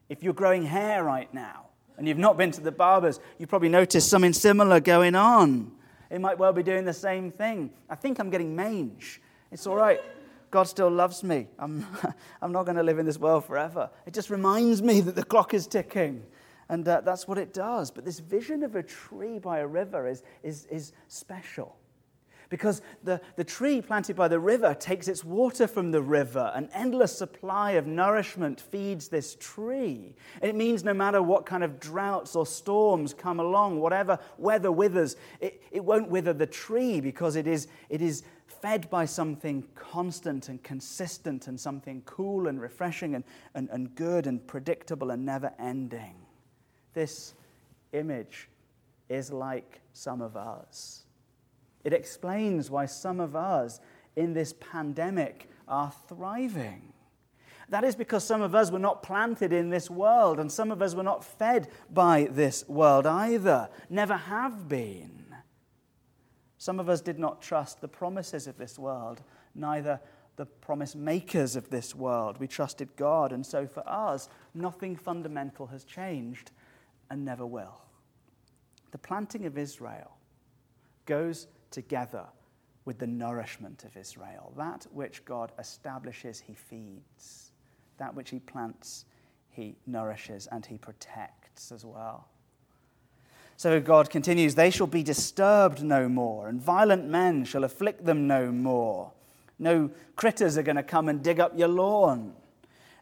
If 0.08 0.22
you're 0.22 0.32
growing 0.32 0.64
hair 0.64 1.04
right 1.04 1.32
now 1.34 1.66
and 1.98 2.08
you've 2.08 2.18
not 2.18 2.38
been 2.38 2.50
to 2.52 2.60
the 2.60 2.72
barbers, 2.72 3.20
you 3.38 3.46
probably 3.46 3.68
noticed 3.68 4.08
something 4.08 4.32
similar 4.32 4.80
going 4.80 5.14
on. 5.14 5.72
It 6.14 6.20
might 6.20 6.38
well 6.38 6.52
be 6.52 6.62
doing 6.62 6.84
the 6.84 6.92
same 6.92 7.32
thing. 7.32 7.70
I 7.90 7.96
think 7.96 8.20
I'm 8.20 8.30
getting 8.30 8.54
mange. 8.54 9.20
It's 9.50 9.66
all 9.66 9.74
right. 9.74 10.00
God 10.52 10.68
still 10.68 10.88
loves 10.88 11.24
me. 11.24 11.48
I'm, 11.58 11.84
I'm 12.40 12.52
not 12.52 12.66
going 12.66 12.76
to 12.76 12.84
live 12.84 13.00
in 13.00 13.06
this 13.06 13.18
world 13.18 13.44
forever. 13.44 13.90
It 14.06 14.14
just 14.14 14.30
reminds 14.30 14.80
me 14.80 15.00
that 15.00 15.16
the 15.16 15.24
clock 15.24 15.54
is 15.54 15.66
ticking. 15.66 16.22
And 16.68 16.86
uh, 16.86 17.00
that's 17.00 17.26
what 17.26 17.36
it 17.36 17.52
does. 17.52 17.90
But 17.90 18.04
this 18.04 18.20
vision 18.20 18.62
of 18.62 18.76
a 18.76 18.82
tree 18.84 19.40
by 19.40 19.58
a 19.58 19.66
river 19.66 20.06
is, 20.06 20.22
is, 20.44 20.66
is 20.66 20.92
special 21.08 21.74
because 22.48 22.82
the, 23.02 23.20
the 23.36 23.44
tree 23.44 23.80
planted 23.80 24.16
by 24.16 24.28
the 24.28 24.38
river 24.38 24.74
takes 24.74 25.08
its 25.08 25.24
water 25.24 25.66
from 25.66 25.90
the 25.90 26.02
river. 26.02 26.52
An 26.54 26.68
endless 26.72 27.16
supply 27.16 27.72
of 27.72 27.86
nourishment 27.86 28.60
feeds 28.60 29.08
this 29.08 29.36
tree. 29.40 30.14
It 30.42 30.54
means 30.54 30.84
no 30.84 30.94
matter 30.94 31.22
what 31.22 31.46
kind 31.46 31.64
of 31.64 31.80
droughts 31.80 32.36
or 32.36 32.46
storms 32.46 33.14
come 33.14 33.40
along, 33.40 33.80
whatever 33.80 34.18
weather 34.38 34.72
withers, 34.72 35.16
it, 35.40 35.62
it 35.70 35.84
won't 35.84 36.08
wither 36.08 36.32
the 36.32 36.46
tree 36.46 37.00
because 37.00 37.36
it 37.36 37.46
is, 37.46 37.68
it 37.88 38.02
is 38.02 38.22
fed 38.46 38.88
by 38.88 39.04
something 39.04 39.62
constant 39.74 40.48
and 40.48 40.62
consistent 40.62 41.48
and 41.48 41.58
something 41.60 42.02
cool 42.06 42.48
and 42.48 42.60
refreshing 42.60 43.14
and, 43.14 43.24
and, 43.54 43.68
and 43.70 43.94
good 43.94 44.26
and 44.26 44.46
predictable 44.46 45.10
and 45.10 45.24
never 45.24 45.52
ending. 45.58 46.14
This 46.94 47.34
image 47.92 48.48
is 49.08 49.30
like 49.30 49.80
some 49.92 50.22
of 50.22 50.36
us. 50.36 51.04
It 51.84 51.92
explains 51.92 52.70
why 52.70 52.86
some 52.86 53.20
of 53.20 53.36
us 53.36 53.78
in 54.16 54.32
this 54.32 54.54
pandemic 54.54 55.48
are 55.68 55.92
thriving. 56.08 56.92
That 57.68 57.84
is 57.84 57.94
because 57.94 58.24
some 58.24 58.42
of 58.42 58.54
us 58.54 58.70
were 58.70 58.78
not 58.78 59.02
planted 59.02 59.52
in 59.52 59.70
this 59.70 59.88
world, 59.88 60.38
and 60.38 60.50
some 60.50 60.70
of 60.70 60.82
us 60.82 60.94
were 60.94 61.02
not 61.02 61.24
fed 61.24 61.68
by 61.90 62.28
this 62.30 62.66
world 62.68 63.06
either, 63.06 63.68
never 63.88 64.16
have 64.16 64.68
been. 64.68 65.24
Some 66.58 66.80
of 66.80 66.88
us 66.88 67.00
did 67.00 67.18
not 67.18 67.42
trust 67.42 67.80
the 67.80 67.88
promises 67.88 68.46
of 68.46 68.58
this 68.58 68.78
world, 68.78 69.22
neither 69.54 70.00
the 70.36 70.46
promise 70.46 70.94
makers 70.94 71.56
of 71.56 71.70
this 71.70 71.94
world. 71.94 72.38
We 72.38 72.48
trusted 72.48 72.96
God, 72.96 73.32
and 73.32 73.44
so 73.44 73.66
for 73.66 73.86
us, 73.88 74.28
nothing 74.54 74.96
fundamental 74.96 75.66
has 75.68 75.84
changed. 75.84 76.50
and 77.10 77.24
never 77.24 77.46
will. 77.46 77.80
The 78.90 78.98
planting 78.98 79.46
of 79.46 79.58
Israel 79.58 80.16
goes 81.06 81.46
together 81.74 82.24
with 82.84 82.98
the 82.98 83.06
nourishment 83.06 83.84
of 83.84 83.96
Israel. 83.96 84.52
That 84.56 84.86
which 84.92 85.24
God 85.24 85.52
establishes, 85.58 86.40
he 86.40 86.54
feeds. 86.54 87.52
That 87.98 88.14
which 88.14 88.30
he 88.30 88.38
plants, 88.38 89.04
he 89.50 89.76
nourishes 89.86 90.46
and 90.46 90.64
he 90.64 90.78
protects 90.78 91.72
as 91.72 91.84
well. 91.84 92.28
So 93.56 93.80
God 93.80 94.10
continues, 94.10 94.54
They 94.54 94.70
shall 94.70 94.86
be 94.86 95.02
disturbed 95.02 95.82
no 95.82 96.08
more, 96.08 96.48
and 96.48 96.60
violent 96.60 97.06
men 97.06 97.44
shall 97.44 97.64
afflict 97.64 98.04
them 98.04 98.26
no 98.26 98.50
more. 98.50 99.12
No 99.58 99.90
critters 100.16 100.58
are 100.58 100.62
going 100.62 100.76
to 100.76 100.82
come 100.82 101.08
and 101.08 101.22
dig 101.22 101.40
up 101.40 101.56
your 101.56 101.68
lawn. 101.68 102.34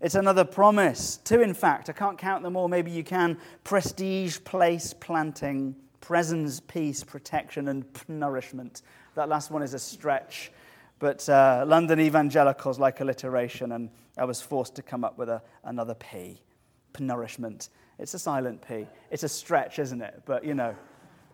It's 0.00 0.14
another 0.14 0.44
promise. 0.44 1.18
Two, 1.24 1.40
in 1.40 1.54
fact. 1.54 1.88
I 1.88 1.92
can't 1.92 2.18
count 2.18 2.42
them 2.42 2.56
all. 2.56 2.68
Maybe 2.68 2.90
you 2.90 3.04
can. 3.04 3.38
Prestige, 3.64 4.38
place, 4.44 4.92
planting, 4.92 5.76
presence, 6.02 6.60
peace, 6.60 7.02
protection, 7.02 7.68
and 7.68 7.86
nourishment. 8.08 8.82
That 9.14 9.30
last 9.30 9.50
one 9.50 9.62
is 9.62 9.72
a 9.72 9.78
stretch. 9.78 10.52
But 10.98 11.26
uh, 11.28 11.64
London 11.66 11.98
evangelicals 12.00 12.78
like 12.78 13.00
alliteration, 13.00 13.72
and 13.72 13.88
I 14.18 14.24
was 14.24 14.42
forced 14.42 14.74
to 14.74 14.82
come 14.82 15.04
up 15.04 15.16
with 15.16 15.30
a, 15.30 15.40
another 15.64 15.94
P. 15.94 16.42
Nourishment. 16.98 17.70
It's 17.98 18.12
a 18.12 18.18
silent 18.18 18.60
P. 18.66 18.86
It's 19.10 19.22
a 19.22 19.28
stretch, 19.28 19.78
isn't 19.78 20.02
it? 20.02 20.22
But, 20.26 20.44
you 20.44 20.52
know, 20.54 20.76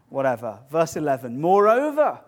whatever. 0.08 0.60
Verse 0.70 0.96
11. 0.96 1.40
Moreover, 1.40 2.20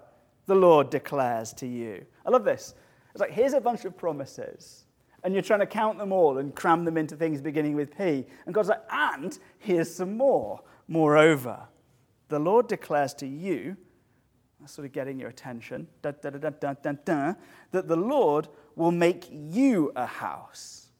the 0.46 0.54
Lord 0.56 0.90
declares 0.90 1.52
to 1.54 1.66
you. 1.66 2.04
I 2.26 2.30
love 2.30 2.44
this. 2.44 2.74
It's 3.12 3.20
like, 3.20 3.30
here's 3.30 3.52
a 3.52 3.60
bunch 3.60 3.84
of 3.84 3.96
promises. 3.96 4.86
And 5.22 5.32
you're 5.34 5.42
trying 5.42 5.60
to 5.60 5.66
count 5.66 5.98
them 5.98 6.12
all 6.12 6.38
and 6.38 6.54
cram 6.54 6.84
them 6.84 6.96
into 6.96 7.14
things 7.14 7.40
beginning 7.40 7.76
with 7.76 7.96
P. 7.96 8.26
And 8.46 8.54
God's 8.54 8.70
like, 8.70 8.82
and 8.90 9.38
here's 9.58 9.94
some 9.94 10.16
more. 10.16 10.60
Moreover, 10.88 11.60
the 12.30 12.38
Lord 12.38 12.68
declares 12.68 13.12
to 13.14 13.26
you, 13.26 13.76
sort 14.66 14.86
of 14.86 14.92
getting 14.92 15.18
your 15.18 15.30
attention, 15.30 15.86
da, 16.02 16.12
da, 16.12 16.30
da, 16.30 17.34
that 17.70 17.88
the 17.88 17.96
Lord 17.96 18.48
will 18.76 18.92
make 18.92 19.28
you 19.30 19.92
a 19.96 20.06
house. 20.06 20.90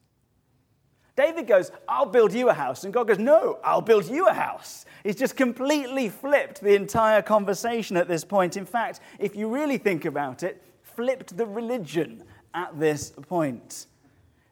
David 1.15 1.45
goes, 1.45 1.71
I'll 1.87 2.05
build 2.05 2.33
you 2.33 2.49
a 2.49 2.53
house. 2.53 2.83
And 2.83 2.93
God 2.93 3.07
goes, 3.07 3.19
No, 3.19 3.59
I'll 3.63 3.81
build 3.81 4.07
you 4.07 4.27
a 4.27 4.33
house. 4.33 4.85
He's 5.03 5.17
just 5.17 5.35
completely 5.35 6.09
flipped 6.09 6.61
the 6.61 6.73
entire 6.75 7.21
conversation 7.21 7.97
at 7.97 8.07
this 8.07 8.23
point. 8.23 8.57
In 8.57 8.65
fact, 8.65 9.01
if 9.19 9.35
you 9.35 9.47
really 9.47 9.77
think 9.77 10.05
about 10.05 10.41
it, 10.41 10.63
flipped 10.81 11.37
the 11.37 11.45
religion 11.45 12.23
at 12.53 12.79
this 12.79 13.11
point. 13.11 13.87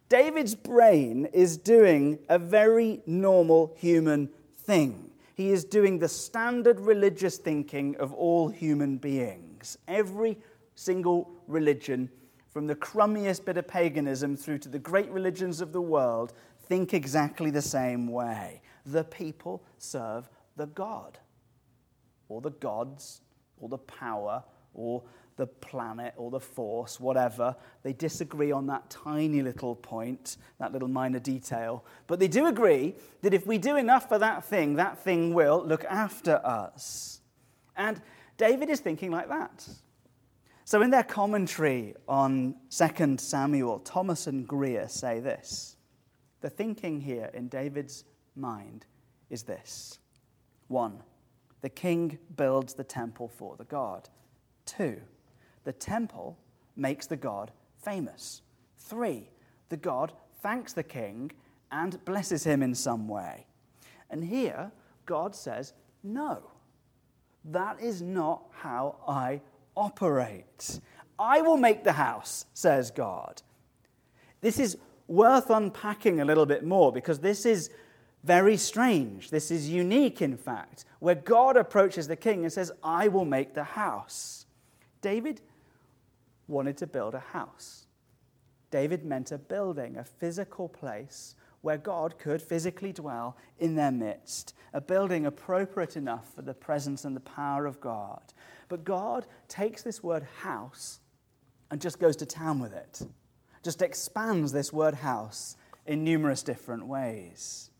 David's 0.09 0.55
brain 0.55 1.25
is 1.33 1.57
doing 1.57 2.19
a 2.29 2.39
very 2.39 3.01
normal 3.05 3.73
human 3.77 4.29
thing. 4.57 5.08
He 5.39 5.51
is 5.51 5.63
doing 5.63 5.99
the 5.99 6.09
standard 6.09 6.81
religious 6.81 7.37
thinking 7.37 7.95
of 7.95 8.11
all 8.11 8.49
human 8.49 8.97
beings. 8.97 9.77
Every 9.87 10.37
single 10.75 11.31
religion, 11.47 12.09
from 12.49 12.67
the 12.67 12.75
crummiest 12.75 13.45
bit 13.45 13.55
of 13.55 13.65
paganism 13.65 14.35
through 14.35 14.57
to 14.57 14.67
the 14.67 14.79
great 14.79 15.09
religions 15.09 15.61
of 15.61 15.71
the 15.71 15.79
world, 15.79 16.33
think 16.67 16.93
exactly 16.93 17.51
the 17.51 17.61
same 17.61 18.05
way. 18.07 18.61
The 18.85 19.05
people 19.05 19.63
serve 19.77 20.29
the 20.57 20.65
God, 20.65 21.19
or 22.27 22.41
the 22.41 22.51
gods, 22.51 23.21
or 23.61 23.69
the 23.69 23.77
power, 23.77 24.43
or 24.73 25.03
the 25.39 25.47
planet 25.47 26.13
or 26.17 26.29
the 26.29 26.39
force, 26.39 26.99
whatever. 26.99 27.55
They 27.81 27.93
disagree 27.93 28.51
on 28.51 28.67
that 28.67 28.89
tiny 28.89 29.41
little 29.41 29.73
point, 29.73 30.35
that 30.59 30.73
little 30.73 30.89
minor 30.89 31.19
detail. 31.19 31.85
But 32.07 32.19
they 32.19 32.27
do 32.27 32.45
agree 32.45 32.95
that 33.21 33.33
if 33.33 33.47
we 33.47 33.57
do 33.57 33.77
enough 33.77 34.09
for 34.09 34.19
that 34.19 34.43
thing, 34.43 34.75
that 34.75 34.99
thing 34.99 35.33
will 35.33 35.65
look 35.65 35.85
after 35.85 36.41
us. 36.45 37.21
And 37.77 38.01
David 38.37 38.69
is 38.69 38.81
thinking 38.81 39.11
like 39.11 39.29
that. 39.29 39.67
So, 40.65 40.81
in 40.81 40.91
their 40.91 41.03
commentary 41.03 41.95
on 42.07 42.55
2 42.69 43.15
Samuel, 43.17 43.79
Thomas 43.79 44.27
and 44.27 44.45
Grier 44.45 44.89
say 44.89 45.21
this 45.21 45.77
The 46.41 46.49
thinking 46.49 46.99
here 46.99 47.31
in 47.33 47.47
David's 47.47 48.03
mind 48.35 48.85
is 49.29 49.43
this 49.43 49.99
one, 50.67 51.01
the 51.61 51.69
king 51.69 52.19
builds 52.35 52.73
the 52.73 52.83
temple 52.83 53.29
for 53.29 53.55
the 53.55 53.63
God. 53.63 54.09
Two, 54.65 55.01
the 55.63 55.73
temple 55.73 56.37
makes 56.75 57.07
the 57.07 57.17
god 57.17 57.51
famous. 57.77 58.41
Three, 58.77 59.29
the 59.69 59.77
god 59.77 60.13
thanks 60.41 60.73
the 60.73 60.83
king 60.83 61.31
and 61.71 62.03
blesses 62.05 62.43
him 62.43 62.63
in 62.63 62.73
some 62.73 63.07
way. 63.07 63.45
And 64.09 64.23
here, 64.23 64.71
God 65.05 65.35
says, 65.35 65.73
No, 66.03 66.39
that 67.45 67.79
is 67.81 68.01
not 68.01 68.43
how 68.51 68.95
I 69.07 69.41
operate. 69.75 70.79
I 71.17 71.41
will 71.41 71.57
make 71.57 71.83
the 71.83 71.93
house, 71.93 72.45
says 72.53 72.91
God. 72.91 73.41
This 74.41 74.59
is 74.59 74.77
worth 75.07 75.49
unpacking 75.49 76.21
a 76.21 76.25
little 76.25 76.45
bit 76.45 76.63
more 76.63 76.91
because 76.91 77.19
this 77.19 77.45
is 77.45 77.69
very 78.23 78.57
strange. 78.57 79.29
This 79.29 79.51
is 79.51 79.69
unique, 79.69 80.21
in 80.21 80.37
fact, 80.37 80.85
where 80.99 81.15
God 81.15 81.57
approaches 81.57 82.07
the 82.07 82.15
king 82.15 82.43
and 82.43 82.53
says, 82.53 82.71
I 82.83 83.07
will 83.07 83.25
make 83.25 83.53
the 83.53 83.63
house. 83.63 84.45
David 85.01 85.41
wanted 86.49 86.77
to 86.77 86.87
build 86.87 87.15
a 87.15 87.19
house. 87.19 87.85
David 88.71 89.05
meant 89.05 89.31
a 89.31 89.37
building, 89.37 89.97
a 89.97 90.03
physical 90.03 90.67
place 90.67 91.35
where 91.61 91.77
God 91.77 92.17
could 92.17 92.41
physically 92.41 92.93
dwell 92.93 93.35
in 93.59 93.75
their 93.75 93.91
midst, 93.91 94.53
a 94.73 94.79
building 94.79 95.25
appropriate 95.25 95.97
enough 95.97 96.33
for 96.33 96.41
the 96.41 96.53
presence 96.53 97.05
and 97.05 97.15
the 97.15 97.21
power 97.21 97.65
of 97.65 97.81
God. 97.81 98.21
But 98.69 98.85
God 98.85 99.25
takes 99.47 99.81
this 99.81 100.01
word 100.01 100.25
house 100.41 100.99
and 101.71 101.81
just 101.81 101.99
goes 101.99 102.15
to 102.17 102.25
town 102.25 102.59
with 102.59 102.73
it, 102.73 103.01
just 103.63 103.81
expands 103.81 104.51
this 104.51 104.71
word 104.71 104.93
house 104.93 105.57
in 105.85 106.03
numerous 106.03 106.43
different 106.43 106.85
ways. 106.85 107.71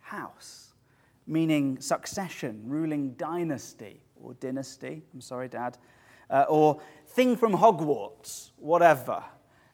House, 0.00 0.74
meaning 1.26 1.80
succession, 1.80 2.62
ruling 2.66 3.14
dynasty 3.14 4.02
or 4.16 4.34
dynasty. 4.34 5.02
I'm 5.14 5.20
sorry, 5.20 5.48
Dad 5.48 5.78
uh, 6.32 6.46
or 6.48 6.80
thing 7.08 7.36
from 7.36 7.52
Hogwarts, 7.52 8.50
whatever. 8.56 9.22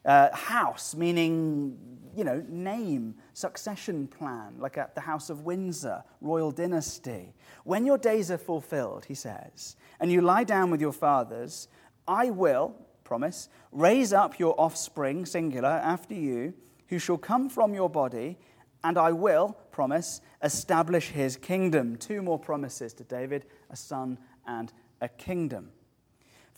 Uh, 0.05 0.33
house, 0.35 0.95
meaning, 0.95 1.77
you 2.15 2.23
know, 2.23 2.43
name, 2.47 3.15
succession 3.33 4.07
plan, 4.07 4.55
like 4.57 4.77
at 4.77 4.95
the 4.95 5.01
House 5.01 5.29
of 5.29 5.41
Windsor, 5.41 6.03
royal 6.21 6.51
dynasty. 6.51 7.33
When 7.63 7.85
your 7.85 7.97
days 7.97 8.31
are 8.31 8.37
fulfilled, 8.37 9.05
he 9.05 9.13
says, 9.13 9.75
and 9.99 10.11
you 10.11 10.21
lie 10.21 10.43
down 10.43 10.71
with 10.71 10.81
your 10.81 10.93
fathers, 10.93 11.67
I 12.07 12.29
will, 12.29 12.75
promise, 13.03 13.49
raise 13.71 14.13
up 14.13 14.39
your 14.39 14.59
offspring, 14.59 15.25
singular, 15.25 15.69
after 15.69 16.13
you, 16.13 16.53
who 16.87 16.97
shall 16.97 17.17
come 17.17 17.49
from 17.49 17.73
your 17.73 17.89
body, 17.89 18.37
and 18.83 18.97
I 18.97 19.11
will, 19.11 19.57
promise, 19.71 20.21
establish 20.41 21.09
his 21.09 21.35
kingdom. 21.35 21.97
Two 21.97 22.21
more 22.21 22.39
promises 22.39 22.93
to 22.93 23.03
David 23.03 23.45
a 23.69 23.75
son 23.75 24.17
and 24.47 24.71
a 25.01 25.09
kingdom. 25.09 25.71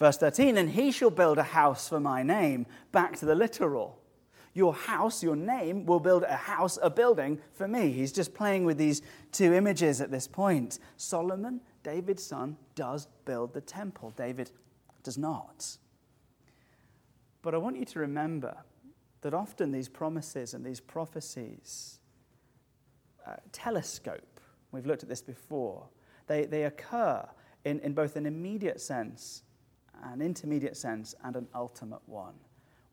Verse 0.01 0.17
13, 0.17 0.57
and 0.57 0.71
he 0.71 0.91
shall 0.91 1.11
build 1.11 1.37
a 1.37 1.43
house 1.43 1.87
for 1.87 1.99
my 1.99 2.23
name. 2.23 2.65
Back 2.91 3.17
to 3.17 3.25
the 3.27 3.35
literal. 3.35 3.99
Your 4.55 4.73
house, 4.73 5.21
your 5.21 5.35
name, 5.35 5.85
will 5.85 5.99
build 5.99 6.23
a 6.23 6.35
house, 6.35 6.79
a 6.81 6.89
building 6.89 7.37
for 7.53 7.67
me. 7.67 7.91
He's 7.91 8.11
just 8.11 8.33
playing 8.33 8.65
with 8.65 8.79
these 8.79 9.03
two 9.31 9.53
images 9.53 10.01
at 10.01 10.09
this 10.09 10.27
point. 10.27 10.79
Solomon, 10.97 11.61
David's 11.83 12.23
son, 12.23 12.57
does 12.73 13.09
build 13.25 13.53
the 13.53 13.61
temple. 13.61 14.11
David 14.17 14.49
does 15.03 15.19
not. 15.19 15.77
But 17.43 17.53
I 17.53 17.59
want 17.59 17.77
you 17.77 17.85
to 17.85 17.99
remember 17.99 18.57
that 19.21 19.35
often 19.35 19.71
these 19.71 19.87
promises 19.87 20.55
and 20.55 20.65
these 20.65 20.79
prophecies 20.79 21.99
uh, 23.27 23.35
telescope. 23.51 24.39
We've 24.71 24.87
looked 24.87 25.03
at 25.03 25.09
this 25.09 25.21
before. 25.21 25.89
They, 26.25 26.45
they 26.45 26.63
occur 26.63 27.23
in, 27.65 27.79
in 27.81 27.93
both 27.93 28.15
an 28.15 28.25
immediate 28.25 28.81
sense 28.81 29.43
an 30.03 30.21
intermediate 30.21 30.77
sense, 30.77 31.15
and 31.23 31.35
an 31.35 31.47
ultimate 31.53 32.01
one. 32.05 32.35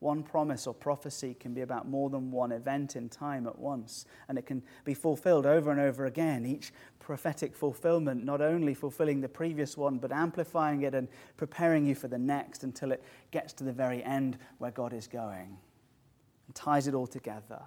One 0.01 0.23
promise 0.23 0.67
or 0.67 0.75
prophecy 0.75 1.35
can 1.35 1.55
be 1.55 1.63
about 1.63 1.89
more 1.89 2.09
than 2.09 2.31
one 2.31 2.53
event 2.53 2.95
in 2.95 3.09
time 3.09 3.47
at 3.47 3.59
once, 3.59 4.07
and 4.29 4.39
it 4.39 4.47
can 4.47 4.63
be 4.85 4.95
fulfilled 4.95 5.45
over 5.45 5.73
and 5.73 5.81
over 5.81 6.07
again. 6.07 6.47
Each 6.47 6.73
prophetic 7.01 7.57
fulfillment 7.57 8.25
not 8.25 8.41
only 8.41 8.75
fulfilling 8.75 9.21
the 9.21 9.29
previous 9.29 9.77
one, 9.77 9.99
but 9.99 10.13
amplifying 10.13 10.83
it 10.83 10.95
and 10.95 11.09
preparing 11.37 11.87
you 11.87 11.95
for 11.95 12.07
the 12.07 12.19
next 12.19 12.63
until 12.63 12.93
it 12.93 13.03
gets 13.31 13.53
to 13.55 13.65
the 13.65 13.73
very 13.73 14.05
end 14.05 14.39
where 14.59 14.71
God 14.71 14.93
is 14.93 15.07
going 15.09 15.57
and 16.47 16.55
ties 16.55 16.87
it 16.87 16.95
all 16.95 17.07
together. 17.07 17.63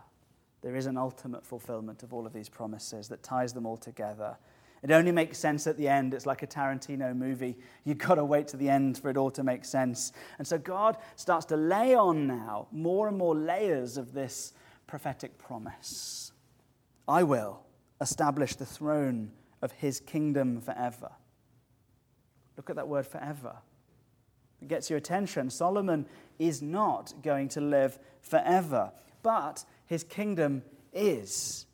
There 0.62 0.76
is 0.76 0.86
an 0.86 0.96
ultimate 0.96 1.46
fulfillment 1.46 2.04
of 2.04 2.14
all 2.14 2.26
of 2.26 2.34
these 2.34 2.50
promises 2.50 3.08
that 3.10 3.24
ties 3.24 3.52
them 3.52 3.66
all 3.66 3.78
together. 3.78 4.38
It 4.84 4.90
only 4.92 5.12
makes 5.12 5.38
sense 5.38 5.68
at 5.68 5.78
the 5.78 5.88
end. 5.88 6.14
It's 6.14 6.26
like 6.26 6.42
a 6.42 6.48
Tarantino 6.48 7.16
movie. 7.16 7.58
You've 7.84 8.00
got 8.00 8.16
to 8.16 8.26
wait 8.26 8.48
to 8.50 8.58
the 8.58 8.70
end 8.70 8.98
for 8.98 9.10
it 9.10 9.18
all 9.18 9.32
to 9.32 9.44
make 9.44 9.64
sense. 9.64 10.12
And 10.40 10.48
so 10.48 10.58
God 10.58 10.98
starts 11.16 11.46
to 11.48 11.58
lay 11.58 11.94
on 11.96 12.26
now 12.26 12.68
more 12.72 13.08
and 13.08 13.18
more 13.18 13.36
layers 13.36 13.98
of 13.98 14.14
this 14.14 14.54
prophetic 14.88 15.38
promise. 15.38 16.32
I 17.08 17.24
will 17.24 17.62
establish 18.00 18.56
the 18.56 18.66
throne 18.66 19.32
of 19.62 19.72
his 19.74 20.00
kingdom 20.00 20.60
forever. 20.60 21.12
Look 22.58 22.70
at 22.70 22.76
that 22.76 22.88
word 22.88 23.06
forever. 23.06 23.58
It 24.62 24.68
gets 24.68 24.90
your 24.90 24.98
attention. 24.98 25.50
Solomon 25.50 26.08
is 26.40 26.62
not 26.62 27.14
going 27.22 27.50
to 27.50 27.62
live 27.62 28.00
forever, 28.22 28.92
but 29.24 29.64
his 29.86 30.04
kingdom 30.04 30.64
is. 30.94 31.66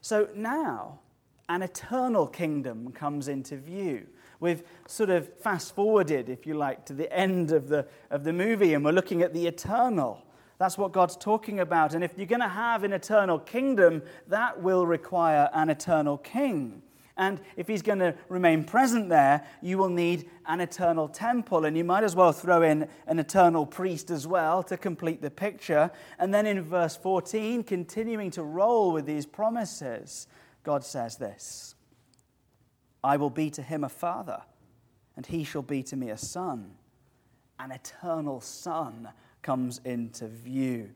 So 0.00 0.28
now, 0.34 1.00
an 1.48 1.62
eternal 1.62 2.26
kingdom 2.26 2.92
comes 2.92 3.28
into 3.28 3.56
view. 3.56 4.06
We've 4.40 4.62
sort 4.86 5.10
of 5.10 5.32
fast 5.38 5.74
forwarded, 5.74 6.28
if 6.28 6.46
you 6.46 6.54
like, 6.54 6.84
to 6.86 6.92
the 6.92 7.12
end 7.12 7.52
of 7.52 7.68
the, 7.68 7.86
of 8.10 8.24
the 8.24 8.32
movie, 8.32 8.74
and 8.74 8.84
we're 8.84 8.92
looking 8.92 9.22
at 9.22 9.32
the 9.32 9.46
eternal. 9.46 10.22
That's 10.58 10.78
what 10.78 10.92
God's 10.92 11.16
talking 11.16 11.60
about. 11.60 11.94
And 11.94 12.04
if 12.04 12.12
you're 12.16 12.26
going 12.26 12.40
to 12.40 12.48
have 12.48 12.84
an 12.84 12.92
eternal 12.92 13.38
kingdom, 13.38 14.02
that 14.28 14.62
will 14.62 14.86
require 14.86 15.50
an 15.52 15.70
eternal 15.70 16.18
king. 16.18 16.82
And 17.16 17.40
if 17.56 17.68
he's 17.68 17.82
going 17.82 18.00
to 18.00 18.14
remain 18.28 18.64
present 18.64 19.08
there, 19.08 19.46
you 19.62 19.78
will 19.78 19.88
need 19.88 20.28
an 20.46 20.60
eternal 20.60 21.08
temple. 21.08 21.64
And 21.64 21.76
you 21.76 21.84
might 21.84 22.02
as 22.02 22.16
well 22.16 22.32
throw 22.32 22.62
in 22.62 22.88
an 23.06 23.18
eternal 23.18 23.66
priest 23.66 24.10
as 24.10 24.26
well 24.26 24.62
to 24.64 24.76
complete 24.76 25.22
the 25.22 25.30
picture. 25.30 25.90
And 26.18 26.34
then 26.34 26.46
in 26.46 26.60
verse 26.62 26.96
14, 26.96 27.62
continuing 27.62 28.30
to 28.32 28.42
roll 28.42 28.92
with 28.92 29.06
these 29.06 29.26
promises, 29.26 30.26
God 30.64 30.82
says 30.84 31.16
this 31.16 31.74
I 33.04 33.16
will 33.16 33.30
be 33.30 33.50
to 33.50 33.62
him 33.62 33.84
a 33.84 33.88
father, 33.88 34.42
and 35.16 35.24
he 35.26 35.44
shall 35.44 35.62
be 35.62 35.82
to 35.84 35.96
me 35.96 36.10
a 36.10 36.18
son. 36.18 36.72
An 37.60 37.70
eternal 37.70 38.40
son 38.40 39.10
comes 39.42 39.80
into 39.84 40.26
view. 40.26 40.90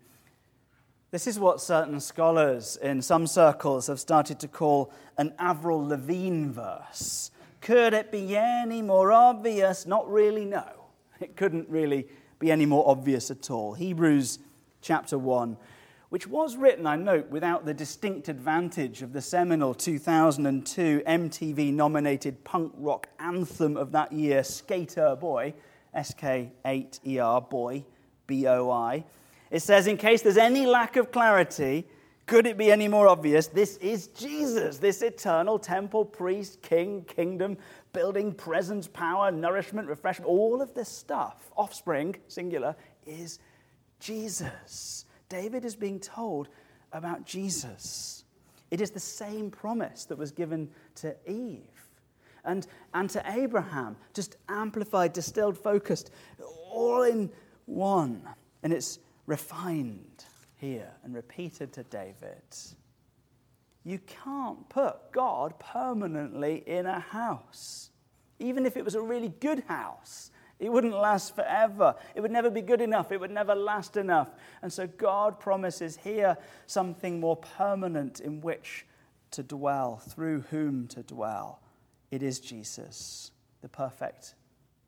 This 1.11 1.27
is 1.27 1.39
what 1.39 1.61
certain 1.61 2.01
scholars 2.01 2.77
in 2.83 3.01
some 3.01 3.27
circles 3.27 3.87
have 3.87 4.01
started 4.01 4.41
to 4.41 4.49
call 4.49 4.93
an 5.17 5.33
Avril 5.39 5.87
Lavigne 5.87 6.51
verse. 6.51 7.31
Could 7.61 7.95
it 7.95 8.11
be 8.11 8.37
any 8.37 8.83
more 8.83 9.13
obvious? 9.13 9.87
Not 9.87 10.11
really, 10.11 10.45
no. 10.45 10.65
It 11.21 11.37
couldn't 11.37 11.69
really 11.69 12.07
be 12.39 12.51
any 12.53 12.67
more 12.67 12.89
obvious 12.89 13.31
at 13.31 13.51
all. 13.51 13.75
Hebrews 13.75 14.39
chapter 14.81 15.19
1, 15.19 15.57
which 16.11 16.27
was 16.27 16.57
written, 16.57 16.87
I 16.87 16.97
note, 16.97 17.29
without 17.29 17.67
the 17.67 17.75
distinct 17.75 18.29
advantage 18.29 19.03
of 19.03 19.13
the 19.13 19.21
seminal 19.21 19.75
2002 19.75 21.03
MTV 21.07 21.73
nominated 21.73 22.43
punk 22.45 22.73
rock 22.77 23.09
anthem 23.19 23.77
of 23.77 23.93
that 23.93 24.13
year, 24.13 24.43
Skater 24.43 25.17
Boy, 25.17 25.55
S 25.93 26.15
K 26.15 26.53
8 26.65 27.01
E 27.07 27.19
R 27.19 27.41
Boy, 27.41 27.85
B 28.27 28.47
O 28.47 28.71
I. 28.71 29.05
It 29.51 29.61
says, 29.61 29.87
in 29.87 29.97
case 29.97 30.23
there's 30.23 30.37
any 30.37 30.67
lack 30.67 30.97
of 30.97 31.11
clarity, 31.13 31.87
could 32.27 32.47
it 32.47 32.59
be 32.59 32.71
any 32.71 32.89
more 32.89 33.09
obvious? 33.09 33.47
This 33.47 33.79
is 33.79 34.09
Jesus, 34.09 34.77
this 34.77 35.01
eternal 35.01 35.59
temple, 35.59 36.05
priest, 36.05 36.61
king, 36.61 37.05
kingdom, 37.05 37.57
building, 37.95 38.33
presence, 38.35 38.87
power, 38.87 39.31
nourishment, 39.31 39.89
refreshment, 39.89 40.29
all 40.29 40.61
of 40.61 40.75
this 40.75 40.89
stuff, 40.89 41.51
offspring, 41.57 42.17
singular, 42.29 42.77
is 43.07 43.39
Jesus. 43.99 45.07
David 45.29 45.65
is 45.65 45.77
being 45.77 46.01
told 46.01 46.49
about 46.93 47.25
Jesus. 47.25 48.25
It 48.71 48.81
is 48.81 48.91
the 48.91 49.01
same 49.01 49.51
promise 49.51 50.05
that 50.07 50.19
was 50.19 50.31
given 50.31 50.69
to 50.97 51.15
Eve 51.27 51.63
and, 52.45 52.67
and 52.95 53.11
to 53.11 53.23
Abraham, 53.27 53.97
just 54.15 54.37
amplified, 54.49 55.13
distilled, 55.13 55.57
focused, 55.57 56.11
all 56.71 57.03
in 57.03 57.31
one. 57.67 58.23
And 58.63 58.73
it's 58.73 58.99
refined 59.27 60.25
here 60.57 60.91
and 61.05 61.15
repeated 61.15 61.73
to 61.75 61.83
David. 61.85 62.43
You 63.85 63.99
can't 64.07 64.69
put 64.69 65.13
God 65.13 65.59
permanently 65.59 66.63
in 66.67 66.87
a 66.87 67.01
house. 67.01 67.91
Even 68.39 68.67
if 68.67 68.77
it 68.77 68.85
was 68.85 68.95
a 68.95 69.01
really 69.01 69.33
good 69.41 69.65
house, 69.67 70.31
it 70.59 70.73
wouldn't 70.73 70.95
last 70.95 71.37
forever. 71.37 71.95
It 72.15 72.21
would 72.21 72.31
never 72.31 72.51
be 72.51 72.63
good 72.63 72.81
enough. 72.81 73.13
It 73.13 73.21
would 73.21 73.31
never 73.31 73.55
last 73.55 73.97
enough. 73.97 74.31
And 74.63 74.73
so 74.73 74.87
God 74.87 75.39
promises 75.39 75.97
here 75.97 76.37
something 76.67 77.21
more 77.21 77.37
permanent 77.37 78.21
in 78.21 78.41
which 78.41 78.87
to 79.33 79.43
dwell, 79.43 79.99
through 79.99 80.43
whom 80.51 80.89
to 80.89 81.03
dwell. 81.03 81.61
It 82.11 82.23
is 82.23 82.41
Jesus, 82.41 83.31
the 83.61 83.69
perfect 83.69 84.35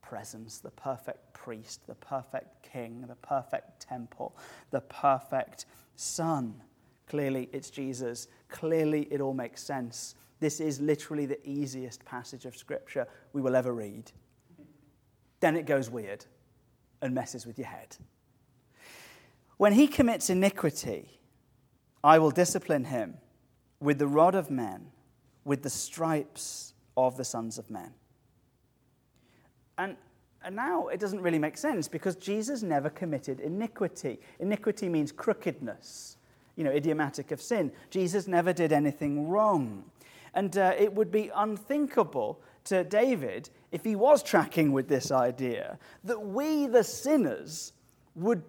presence, 0.02 0.58
the 0.58 0.70
perfect 0.70 1.32
priest, 1.34 1.86
the 1.86 1.94
perfect 1.94 2.62
king, 2.62 3.04
the 3.06 3.14
perfect 3.16 3.80
temple, 3.80 4.36
the 4.70 4.80
perfect 4.80 5.66
son. 5.94 6.62
Clearly, 7.06 7.48
it's 7.52 7.70
Jesus. 7.70 8.26
Clearly, 8.48 9.06
it 9.10 9.20
all 9.20 9.34
makes 9.34 9.62
sense. 9.62 10.16
This 10.40 10.58
is 10.58 10.80
literally 10.80 11.26
the 11.26 11.46
easiest 11.48 12.04
passage 12.04 12.44
of 12.44 12.56
Scripture 12.56 13.06
we 13.32 13.40
will 13.40 13.54
ever 13.54 13.72
read. 13.72 14.10
Then 15.40 15.56
it 15.56 15.66
goes 15.66 15.90
weird 15.90 16.24
and 17.02 17.14
messes 17.14 17.46
with 17.46 17.58
your 17.58 17.68
head. 17.68 17.96
When 19.56 19.72
he 19.72 19.86
commits 19.86 20.30
iniquity, 20.30 21.20
I 22.02 22.18
will 22.18 22.30
discipline 22.30 22.84
him 22.84 23.18
with 23.80 23.98
the 23.98 24.06
rod 24.06 24.34
of 24.34 24.50
men, 24.50 24.86
with 25.44 25.62
the 25.62 25.70
stripes 25.70 26.74
of 26.96 27.16
the 27.16 27.24
sons 27.24 27.58
of 27.58 27.70
men. 27.70 27.92
And, 29.78 29.96
and 30.44 30.54
now 30.56 30.88
it 30.88 31.00
doesn't 31.00 31.20
really 31.20 31.38
make 31.38 31.56
sense 31.56 31.88
because 31.88 32.16
Jesus 32.16 32.62
never 32.62 32.90
committed 32.90 33.40
iniquity. 33.40 34.20
Iniquity 34.38 34.88
means 34.88 35.12
crookedness, 35.12 36.16
you 36.56 36.64
know, 36.64 36.70
idiomatic 36.70 37.30
of 37.30 37.40
sin. 37.40 37.72
Jesus 37.90 38.28
never 38.28 38.52
did 38.52 38.72
anything 38.72 39.28
wrong. 39.28 39.84
And 40.34 40.56
uh, 40.56 40.74
it 40.78 40.94
would 40.94 41.10
be 41.10 41.30
unthinkable 41.34 42.40
to 42.64 42.84
David 42.84 43.50
if 43.72 43.84
he 43.84 43.94
was 43.94 44.22
tracking 44.22 44.72
with 44.72 44.88
this 44.88 45.10
idea 45.10 45.78
that 46.04 46.20
we, 46.20 46.66
the 46.66 46.84
sinners, 46.84 47.72
would 48.14 48.42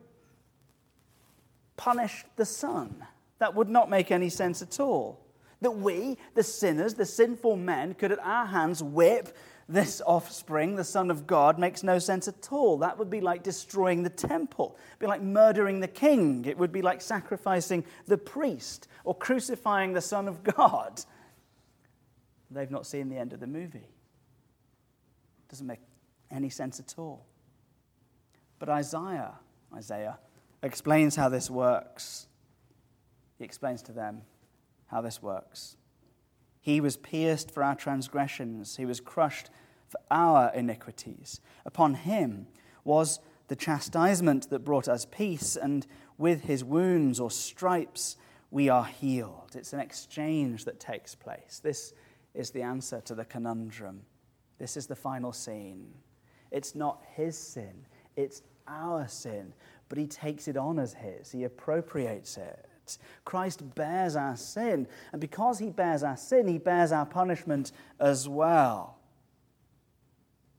punish 1.78 2.26
the 2.36 2.46
Son. 2.46 3.06
That 3.40 3.56
would 3.56 3.70
not 3.70 3.90
make 3.90 4.12
any 4.12 4.30
sense 4.30 4.62
at 4.62 4.80
all. 4.80 5.20
That 5.62 5.78
we, 5.78 6.18
the 6.34 6.44
sinners, 6.44 6.96
the 6.96 7.06
sinful 7.06 7.56
men, 7.56 7.94
could 7.94 8.12
at 8.12 8.20
our 8.20 8.48
hands 8.48 8.82
whip 8.82 9.36
this 9.70 10.02
offspring, 10.06 10.76
the 10.76 10.84
Son 10.84 11.10
of 11.10 11.26
God, 11.26 11.58
makes 11.58 11.82
no 11.82 11.98
sense 11.98 12.28
at 12.28 12.52
all. 12.52 12.80
That 12.80 12.98
would 12.98 13.10
be 13.10 13.22
like 13.22 13.44
destroying 13.44 14.04
the 14.04 14.10
temple, 14.10 14.76
It'd 14.90 15.00
be 15.00 15.08
like 15.08 15.22
murdering 15.22 15.80
the 15.80 15.88
king, 15.88 16.46
it 16.46 16.58
would 16.58 16.72
be 16.72 16.82
like 16.82 17.02
sacrificing 17.02 17.86
the 18.06 18.18
priest 18.18 18.88
or 19.04 19.16
crucifying 19.16 19.94
the 19.94 20.02
Son 20.02 20.28
of 20.28 20.44
God. 20.44 21.02
They've 22.50 22.70
not 22.70 22.86
seen 22.86 23.10
the 23.10 23.18
end 23.18 23.32
of 23.32 23.40
the 23.40 23.48
movie. 23.48 23.88
Doesn't 25.52 25.68
make 25.68 25.82
any 26.32 26.50
sense 26.50 26.80
at 26.80 26.96
all. 26.98 27.26
But 28.58 28.70
Isaiah, 28.70 29.34
Isaiah 29.76 30.18
explains 30.64 31.18
how 31.18 31.28
this 31.28 31.50
works. 31.50 32.28
He 33.38 33.44
explains 33.44 33.82
to 33.84 33.92
them 33.92 34.22
how 34.88 35.02
this 35.02 35.22
works. 35.22 35.76
He 36.62 36.80
was 36.80 36.96
pierced 36.96 37.52
for 37.52 37.64
our 37.64 37.76
transgressions, 37.76 38.78
he 38.78 38.86
was 38.86 39.02
crushed 39.02 39.50
for 39.90 40.00
our 40.10 40.54
iniquities. 40.54 41.42
Upon 41.66 41.96
him 41.96 42.48
was 42.86 43.20
the 43.50 43.56
chastisement 43.58 44.50
that 44.52 44.60
brought 44.60 44.88
us 44.88 45.06
peace, 45.06 45.58
and 45.58 45.86
with 46.18 46.44
his 46.44 46.64
wounds 46.64 47.20
or 47.20 47.30
stripes 47.30 48.16
we 48.52 48.70
are 48.70 48.86
healed. 48.86 49.52
It's 49.56 49.74
an 49.74 49.82
exchange 49.82 50.64
that 50.64 50.80
takes 50.80 51.14
place. 51.14 51.60
This 51.62 51.94
is 52.34 52.52
the 52.52 52.62
answer 52.62 53.02
to 53.02 53.16
the 53.16 53.26
conundrum. 53.26 54.04
This 54.62 54.78
is 54.78 54.86
the 54.86 54.96
final 54.96 55.34
scene. 55.34 55.88
It's 56.52 56.76
not 56.76 57.02
his 57.16 57.36
sin, 57.36 57.74
it's 58.16 58.44
our 58.68 59.08
sin, 59.08 59.54
but 59.90 59.98
he 59.98 60.06
takes 60.06 60.48
it 60.48 60.56
on 60.56 60.78
as 60.78 60.94
his, 60.94 61.32
he 61.32 61.46
appropriates 61.46 62.38
it. 62.38 62.68
Christ 63.26 63.74
bears 63.74 64.16
our 64.16 64.38
sin. 64.38 64.88
And 65.12 65.20
because 65.20 65.58
he 65.58 65.70
bears 65.70 66.04
our 66.04 66.18
sin, 66.18 66.48
he 66.48 66.60
bears 66.60 66.92
our 66.92 67.06
punishment 67.06 67.72
as 68.00 68.30
well. 68.30 68.98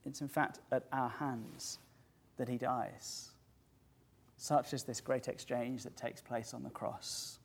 It's 0.04 0.20
in 0.20 0.28
fact 0.28 0.58
at 0.72 0.84
our 0.92 1.10
hands 1.10 1.78
that 2.38 2.48
he 2.48 2.58
dies. 2.58 3.30
Such 4.36 4.72
is 4.72 4.82
this 4.82 5.00
great 5.00 5.28
exchange 5.28 5.84
that 5.84 5.96
takes 5.96 6.20
place 6.20 6.54
on 6.54 6.64
the 6.64 6.70
cross. 6.70 7.38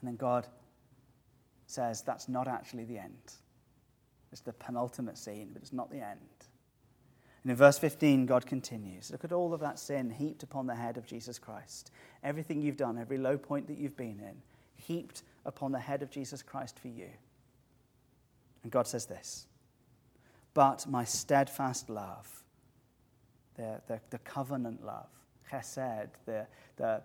And 0.00 0.08
then 0.08 0.16
God 0.16 0.46
says 1.66 2.02
that's 2.02 2.28
not 2.28 2.48
actually 2.48 2.84
the 2.84 2.98
end. 2.98 3.39
It's 4.32 4.40
the 4.40 4.52
penultimate 4.52 5.18
scene, 5.18 5.50
but 5.52 5.62
it's 5.62 5.72
not 5.72 5.90
the 5.90 6.00
end. 6.00 6.20
And 7.42 7.50
in 7.50 7.56
verse 7.56 7.78
15, 7.78 8.26
God 8.26 8.46
continues 8.46 9.10
Look 9.10 9.24
at 9.24 9.32
all 9.32 9.54
of 9.54 9.60
that 9.60 9.78
sin 9.78 10.10
heaped 10.10 10.42
upon 10.42 10.66
the 10.66 10.74
head 10.74 10.96
of 10.96 11.06
Jesus 11.06 11.38
Christ. 11.38 11.90
Everything 12.22 12.60
you've 12.60 12.76
done, 12.76 12.98
every 12.98 13.18
low 13.18 13.38
point 13.38 13.66
that 13.68 13.78
you've 13.78 13.96
been 13.96 14.20
in, 14.20 14.42
heaped 14.76 15.22
upon 15.44 15.72
the 15.72 15.78
head 15.78 16.02
of 16.02 16.10
Jesus 16.10 16.42
Christ 16.42 16.78
for 16.78 16.88
you. 16.88 17.08
And 18.62 18.70
God 18.70 18.86
says 18.86 19.06
this 19.06 19.46
But 20.54 20.86
my 20.86 21.04
steadfast 21.04 21.88
love, 21.88 22.44
the, 23.56 23.80
the, 23.88 24.00
the 24.10 24.18
covenant 24.18 24.84
love, 24.84 25.08
chesed, 25.50 26.10
the, 26.26 26.46
the, 26.76 27.02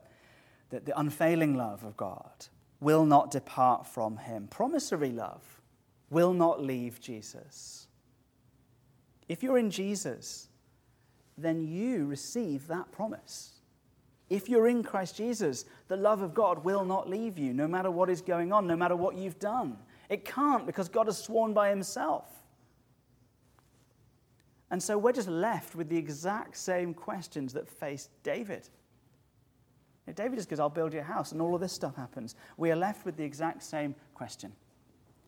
the, 0.70 0.82
the 0.82 1.00
unfailing 1.00 1.56
love 1.56 1.84
of 1.84 1.96
God, 1.96 2.48
will 2.82 3.06
not 3.06 3.32
depart 3.32 3.88
from 3.88 4.18
him. 4.18 4.48
Promissory 4.48 5.12
love 5.12 5.62
will 6.10 6.34
not 6.34 6.62
leave 6.62 7.00
Jesus. 7.00 7.88
If 9.28 9.42
you're 9.42 9.58
in 9.58 9.72
Jesus, 9.72 10.48
then 11.38 11.68
you 11.68 12.06
receive 12.06 12.68
that 12.68 12.92
promise. 12.92 13.54
If 14.30 14.50
you're 14.50 14.68
in 14.68 14.84
Christ 14.84 15.18
Jesus, 15.18 15.66
the 15.88 15.98
love 15.98 16.22
of 16.22 16.34
God 16.34 16.64
will 16.64 16.86
not 16.86 17.10
leave 17.10 17.38
you, 17.38 17.54
no 17.54 17.68
matter 17.68 17.92
what 17.92 18.10
is 18.10 18.22
going 18.22 18.52
on, 18.52 18.68
no 18.68 18.76
matter 18.76 18.96
what 18.96 19.16
you've 19.16 19.40
done. 19.40 19.78
It 20.10 20.26
can't 20.26 20.66
because 20.66 20.90
God 20.90 21.08
has 21.08 21.18
sworn 21.18 21.54
by 21.54 21.70
himself. 21.70 22.26
And 24.72 24.82
so 24.82 24.98
we're 24.98 25.12
just 25.12 25.30
left 25.30 25.76
with 25.76 25.90
the 25.90 25.98
exact 25.98 26.58
same 26.58 26.94
questions 26.94 27.54
that 27.54 27.70
faced 27.70 28.10
David. 28.24 28.68
David 30.14 30.36
just 30.38 30.50
goes, 30.50 30.60
I'll 30.60 30.70
build 30.70 30.94
you 30.94 31.00
a 31.00 31.04
house, 31.04 31.32
and 31.32 31.42
all 31.42 31.56
of 31.56 31.62
this 31.62 31.74
stuff 31.74 31.96
happens. 31.96 32.36
We 32.58 32.72
are 32.72 32.76
left 32.76 33.06
with 33.06 33.18
the 33.18 33.24
exact 33.24 33.64
same 33.64 33.96
question 34.14 34.52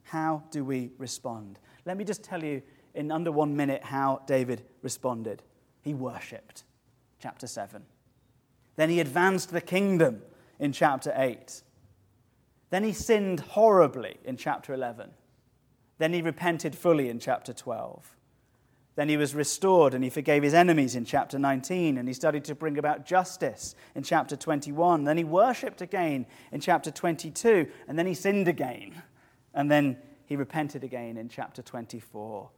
How 0.07 0.43
do 0.51 0.63
we 0.63 0.91
respond? 0.97 1.59
Let 1.85 1.97
me 1.97 2.05
just 2.05 2.23
tell 2.23 2.43
you 2.43 2.61
in 2.95 3.11
under 3.11 3.31
one 3.31 3.55
minute 3.55 3.83
how 3.83 4.21
David 4.25 4.63
responded. 4.81 5.43
He 5.81 5.93
worshipped, 5.93 6.63
chapter 7.21 7.45
7. 7.45 7.83
Then 8.77 8.89
he 8.89 9.01
advanced 9.01 9.51
the 9.51 9.59
kingdom 9.59 10.21
in 10.59 10.71
chapter 10.71 11.11
8. 11.15 11.61
Then 12.69 12.83
he 12.85 12.93
sinned 12.93 13.41
horribly 13.41 14.17
in 14.23 14.37
chapter 14.37 14.73
11. 14.73 15.09
Then 15.97 16.13
he 16.13 16.21
repented 16.21 16.75
fully 16.75 17.09
in 17.09 17.19
chapter 17.19 17.51
12. 17.51 18.15
Then 18.95 19.09
he 19.09 19.17
was 19.17 19.35
restored 19.35 19.93
and 19.93 20.03
he 20.03 20.09
forgave 20.09 20.41
his 20.41 20.53
enemies 20.53 20.95
in 20.95 21.03
chapter 21.03 21.37
19, 21.37 21.97
and 21.97 22.07
he 22.07 22.13
studied 22.13 22.45
to 22.45 22.55
bring 22.55 22.77
about 22.77 23.05
justice 23.05 23.75
in 23.93 24.03
chapter 24.03 24.35
21. 24.35 25.03
Then 25.03 25.17
he 25.17 25.23
worshipped 25.23 25.81
again 25.81 26.25
in 26.51 26.61
chapter 26.61 26.91
22, 26.91 27.67
and 27.87 27.99
then 27.99 28.07
he 28.07 28.13
sinned 28.13 28.47
again, 28.47 29.03
and 29.57 29.69
then 29.69 29.97
he 30.25 30.37
repented 30.37 30.85
again 30.85 31.17
in 31.17 31.27
chapter 31.27 31.61
24. 31.61 32.49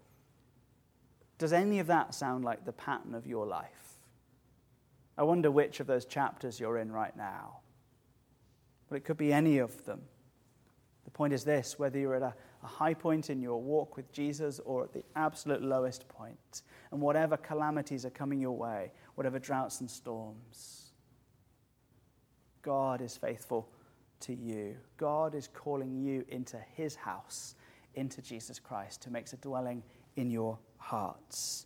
Does 1.40 1.54
any 1.54 1.80
of 1.80 1.88
that 1.88 2.14
sound 2.14 2.46
like 2.46 2.66
the 2.66 2.74
pattern 2.74 3.16
of 3.16 3.26
your 3.26 3.48
life? 3.48 3.98
I 5.18 5.24
wonder 5.24 5.50
which 5.50 5.80
of 5.80 5.88
those 5.88 6.06
chapters 6.06 6.60
you're 6.60 6.78
in 6.78 6.92
right 6.92 7.16
now. 7.18 7.62
But 8.88 8.98
it 8.98 9.06
could 9.06 9.18
be 9.18 9.34
any 9.34 9.58
of 9.58 9.86
them. 9.86 10.02
The 11.06 11.12
point 11.12 11.34
is 11.34 11.44
this 11.44 11.80
whether 11.80 11.98
you're 11.98 12.16
at 12.16 12.22
a 12.22 12.36
a 12.64 12.68
high 12.68 12.94
point 12.94 13.30
in 13.30 13.42
your 13.42 13.62
walk 13.62 13.96
with 13.96 14.12
Jesus 14.12 14.60
or 14.66 14.84
at 14.84 14.94
the 14.94 15.04
absolute 15.16 15.62
lowest. 15.62 16.06
And 16.92 17.02
whatever 17.02 17.38
calamities 17.38 18.06
are 18.06 18.10
coming 18.10 18.42
your 18.42 18.58
way, 18.58 18.92
whatever 19.16 19.40
droughts 19.40 19.80
and 19.80 19.90
storms, 19.90 20.92
God 22.62 23.02
is 23.02 23.16
faithful 23.16 23.70
to 24.22 24.34
you. 24.34 24.76
God 24.98 25.36
is 25.36 25.48
calling 25.48 25.96
you 25.96 26.26
into 26.30 26.58
his 26.76 26.96
house, 26.96 27.56
into 27.96 28.22
Jesus 28.22 28.60
Christ, 28.60 29.04
who 29.04 29.12
makes 29.12 29.34
a 29.34 29.38
dwelling 29.38 29.84
in 30.16 30.30
your 30.30 30.58
hearts. 30.78 31.66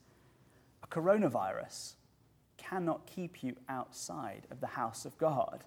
A 0.83 0.87
coronavirus 0.87 1.95
cannot 2.57 3.05
keep 3.05 3.43
you 3.43 3.55
outside 3.69 4.47
of 4.51 4.59
the 4.61 4.67
house 4.67 5.05
of 5.05 5.17
God 5.17 5.63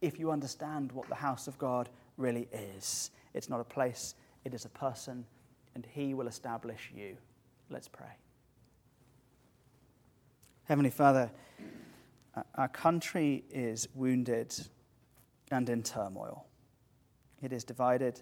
if 0.00 0.18
you 0.18 0.30
understand 0.30 0.92
what 0.92 1.08
the 1.08 1.14
house 1.14 1.48
of 1.48 1.58
God 1.58 1.88
really 2.16 2.48
is. 2.52 3.10
It's 3.34 3.48
not 3.48 3.60
a 3.60 3.64
place 3.64 4.14
it 4.44 4.54
is 4.54 4.64
a 4.64 4.70
person, 4.70 5.26
and 5.74 5.86
He 5.92 6.14
will 6.14 6.28
establish 6.28 6.90
you. 6.94 7.16
Let's 7.70 7.88
pray. 7.88 8.16
Heavenly 10.64 10.90
Father, 10.90 11.30
our 12.54 12.68
country 12.68 13.44
is 13.50 13.88
wounded 13.94 14.54
and 15.50 15.68
in 15.68 15.82
turmoil. 15.82 16.46
It 17.42 17.52
is 17.52 17.64
divided 17.64 18.20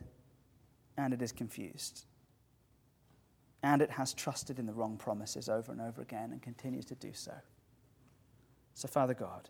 and 0.96 1.12
it 1.12 1.22
is 1.22 1.32
confused. 1.32 2.04
And 3.62 3.82
it 3.82 3.90
has 3.90 4.14
trusted 4.14 4.58
in 4.58 4.66
the 4.66 4.72
wrong 4.72 4.96
promises 4.96 5.48
over 5.48 5.72
and 5.72 5.80
over 5.80 6.02
again 6.02 6.30
and 6.32 6.40
continues 6.40 6.84
to 6.86 6.94
do 6.94 7.12
so. 7.12 7.32
So, 8.74 8.88
Father 8.88 9.14
God, 9.14 9.48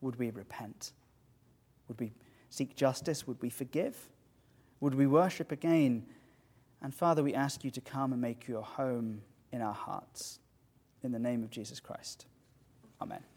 would 0.00 0.16
we 0.16 0.30
repent? 0.30 0.92
Would 1.88 2.00
we 2.00 2.12
seek 2.50 2.76
justice? 2.76 3.26
Would 3.26 3.40
we 3.40 3.50
forgive? 3.50 3.96
Would 4.80 4.94
we 4.94 5.06
worship 5.06 5.52
again? 5.52 6.04
And 6.82 6.94
Father, 6.94 7.22
we 7.22 7.34
ask 7.34 7.64
you 7.64 7.70
to 7.70 7.80
come 7.80 8.12
and 8.12 8.20
make 8.20 8.48
your 8.48 8.62
home 8.62 9.22
in 9.52 9.62
our 9.62 9.74
hearts. 9.74 10.40
In 11.02 11.12
the 11.12 11.18
name 11.18 11.42
of 11.42 11.50
Jesus 11.50 11.80
Christ. 11.80 12.26
Amen. 13.00 13.35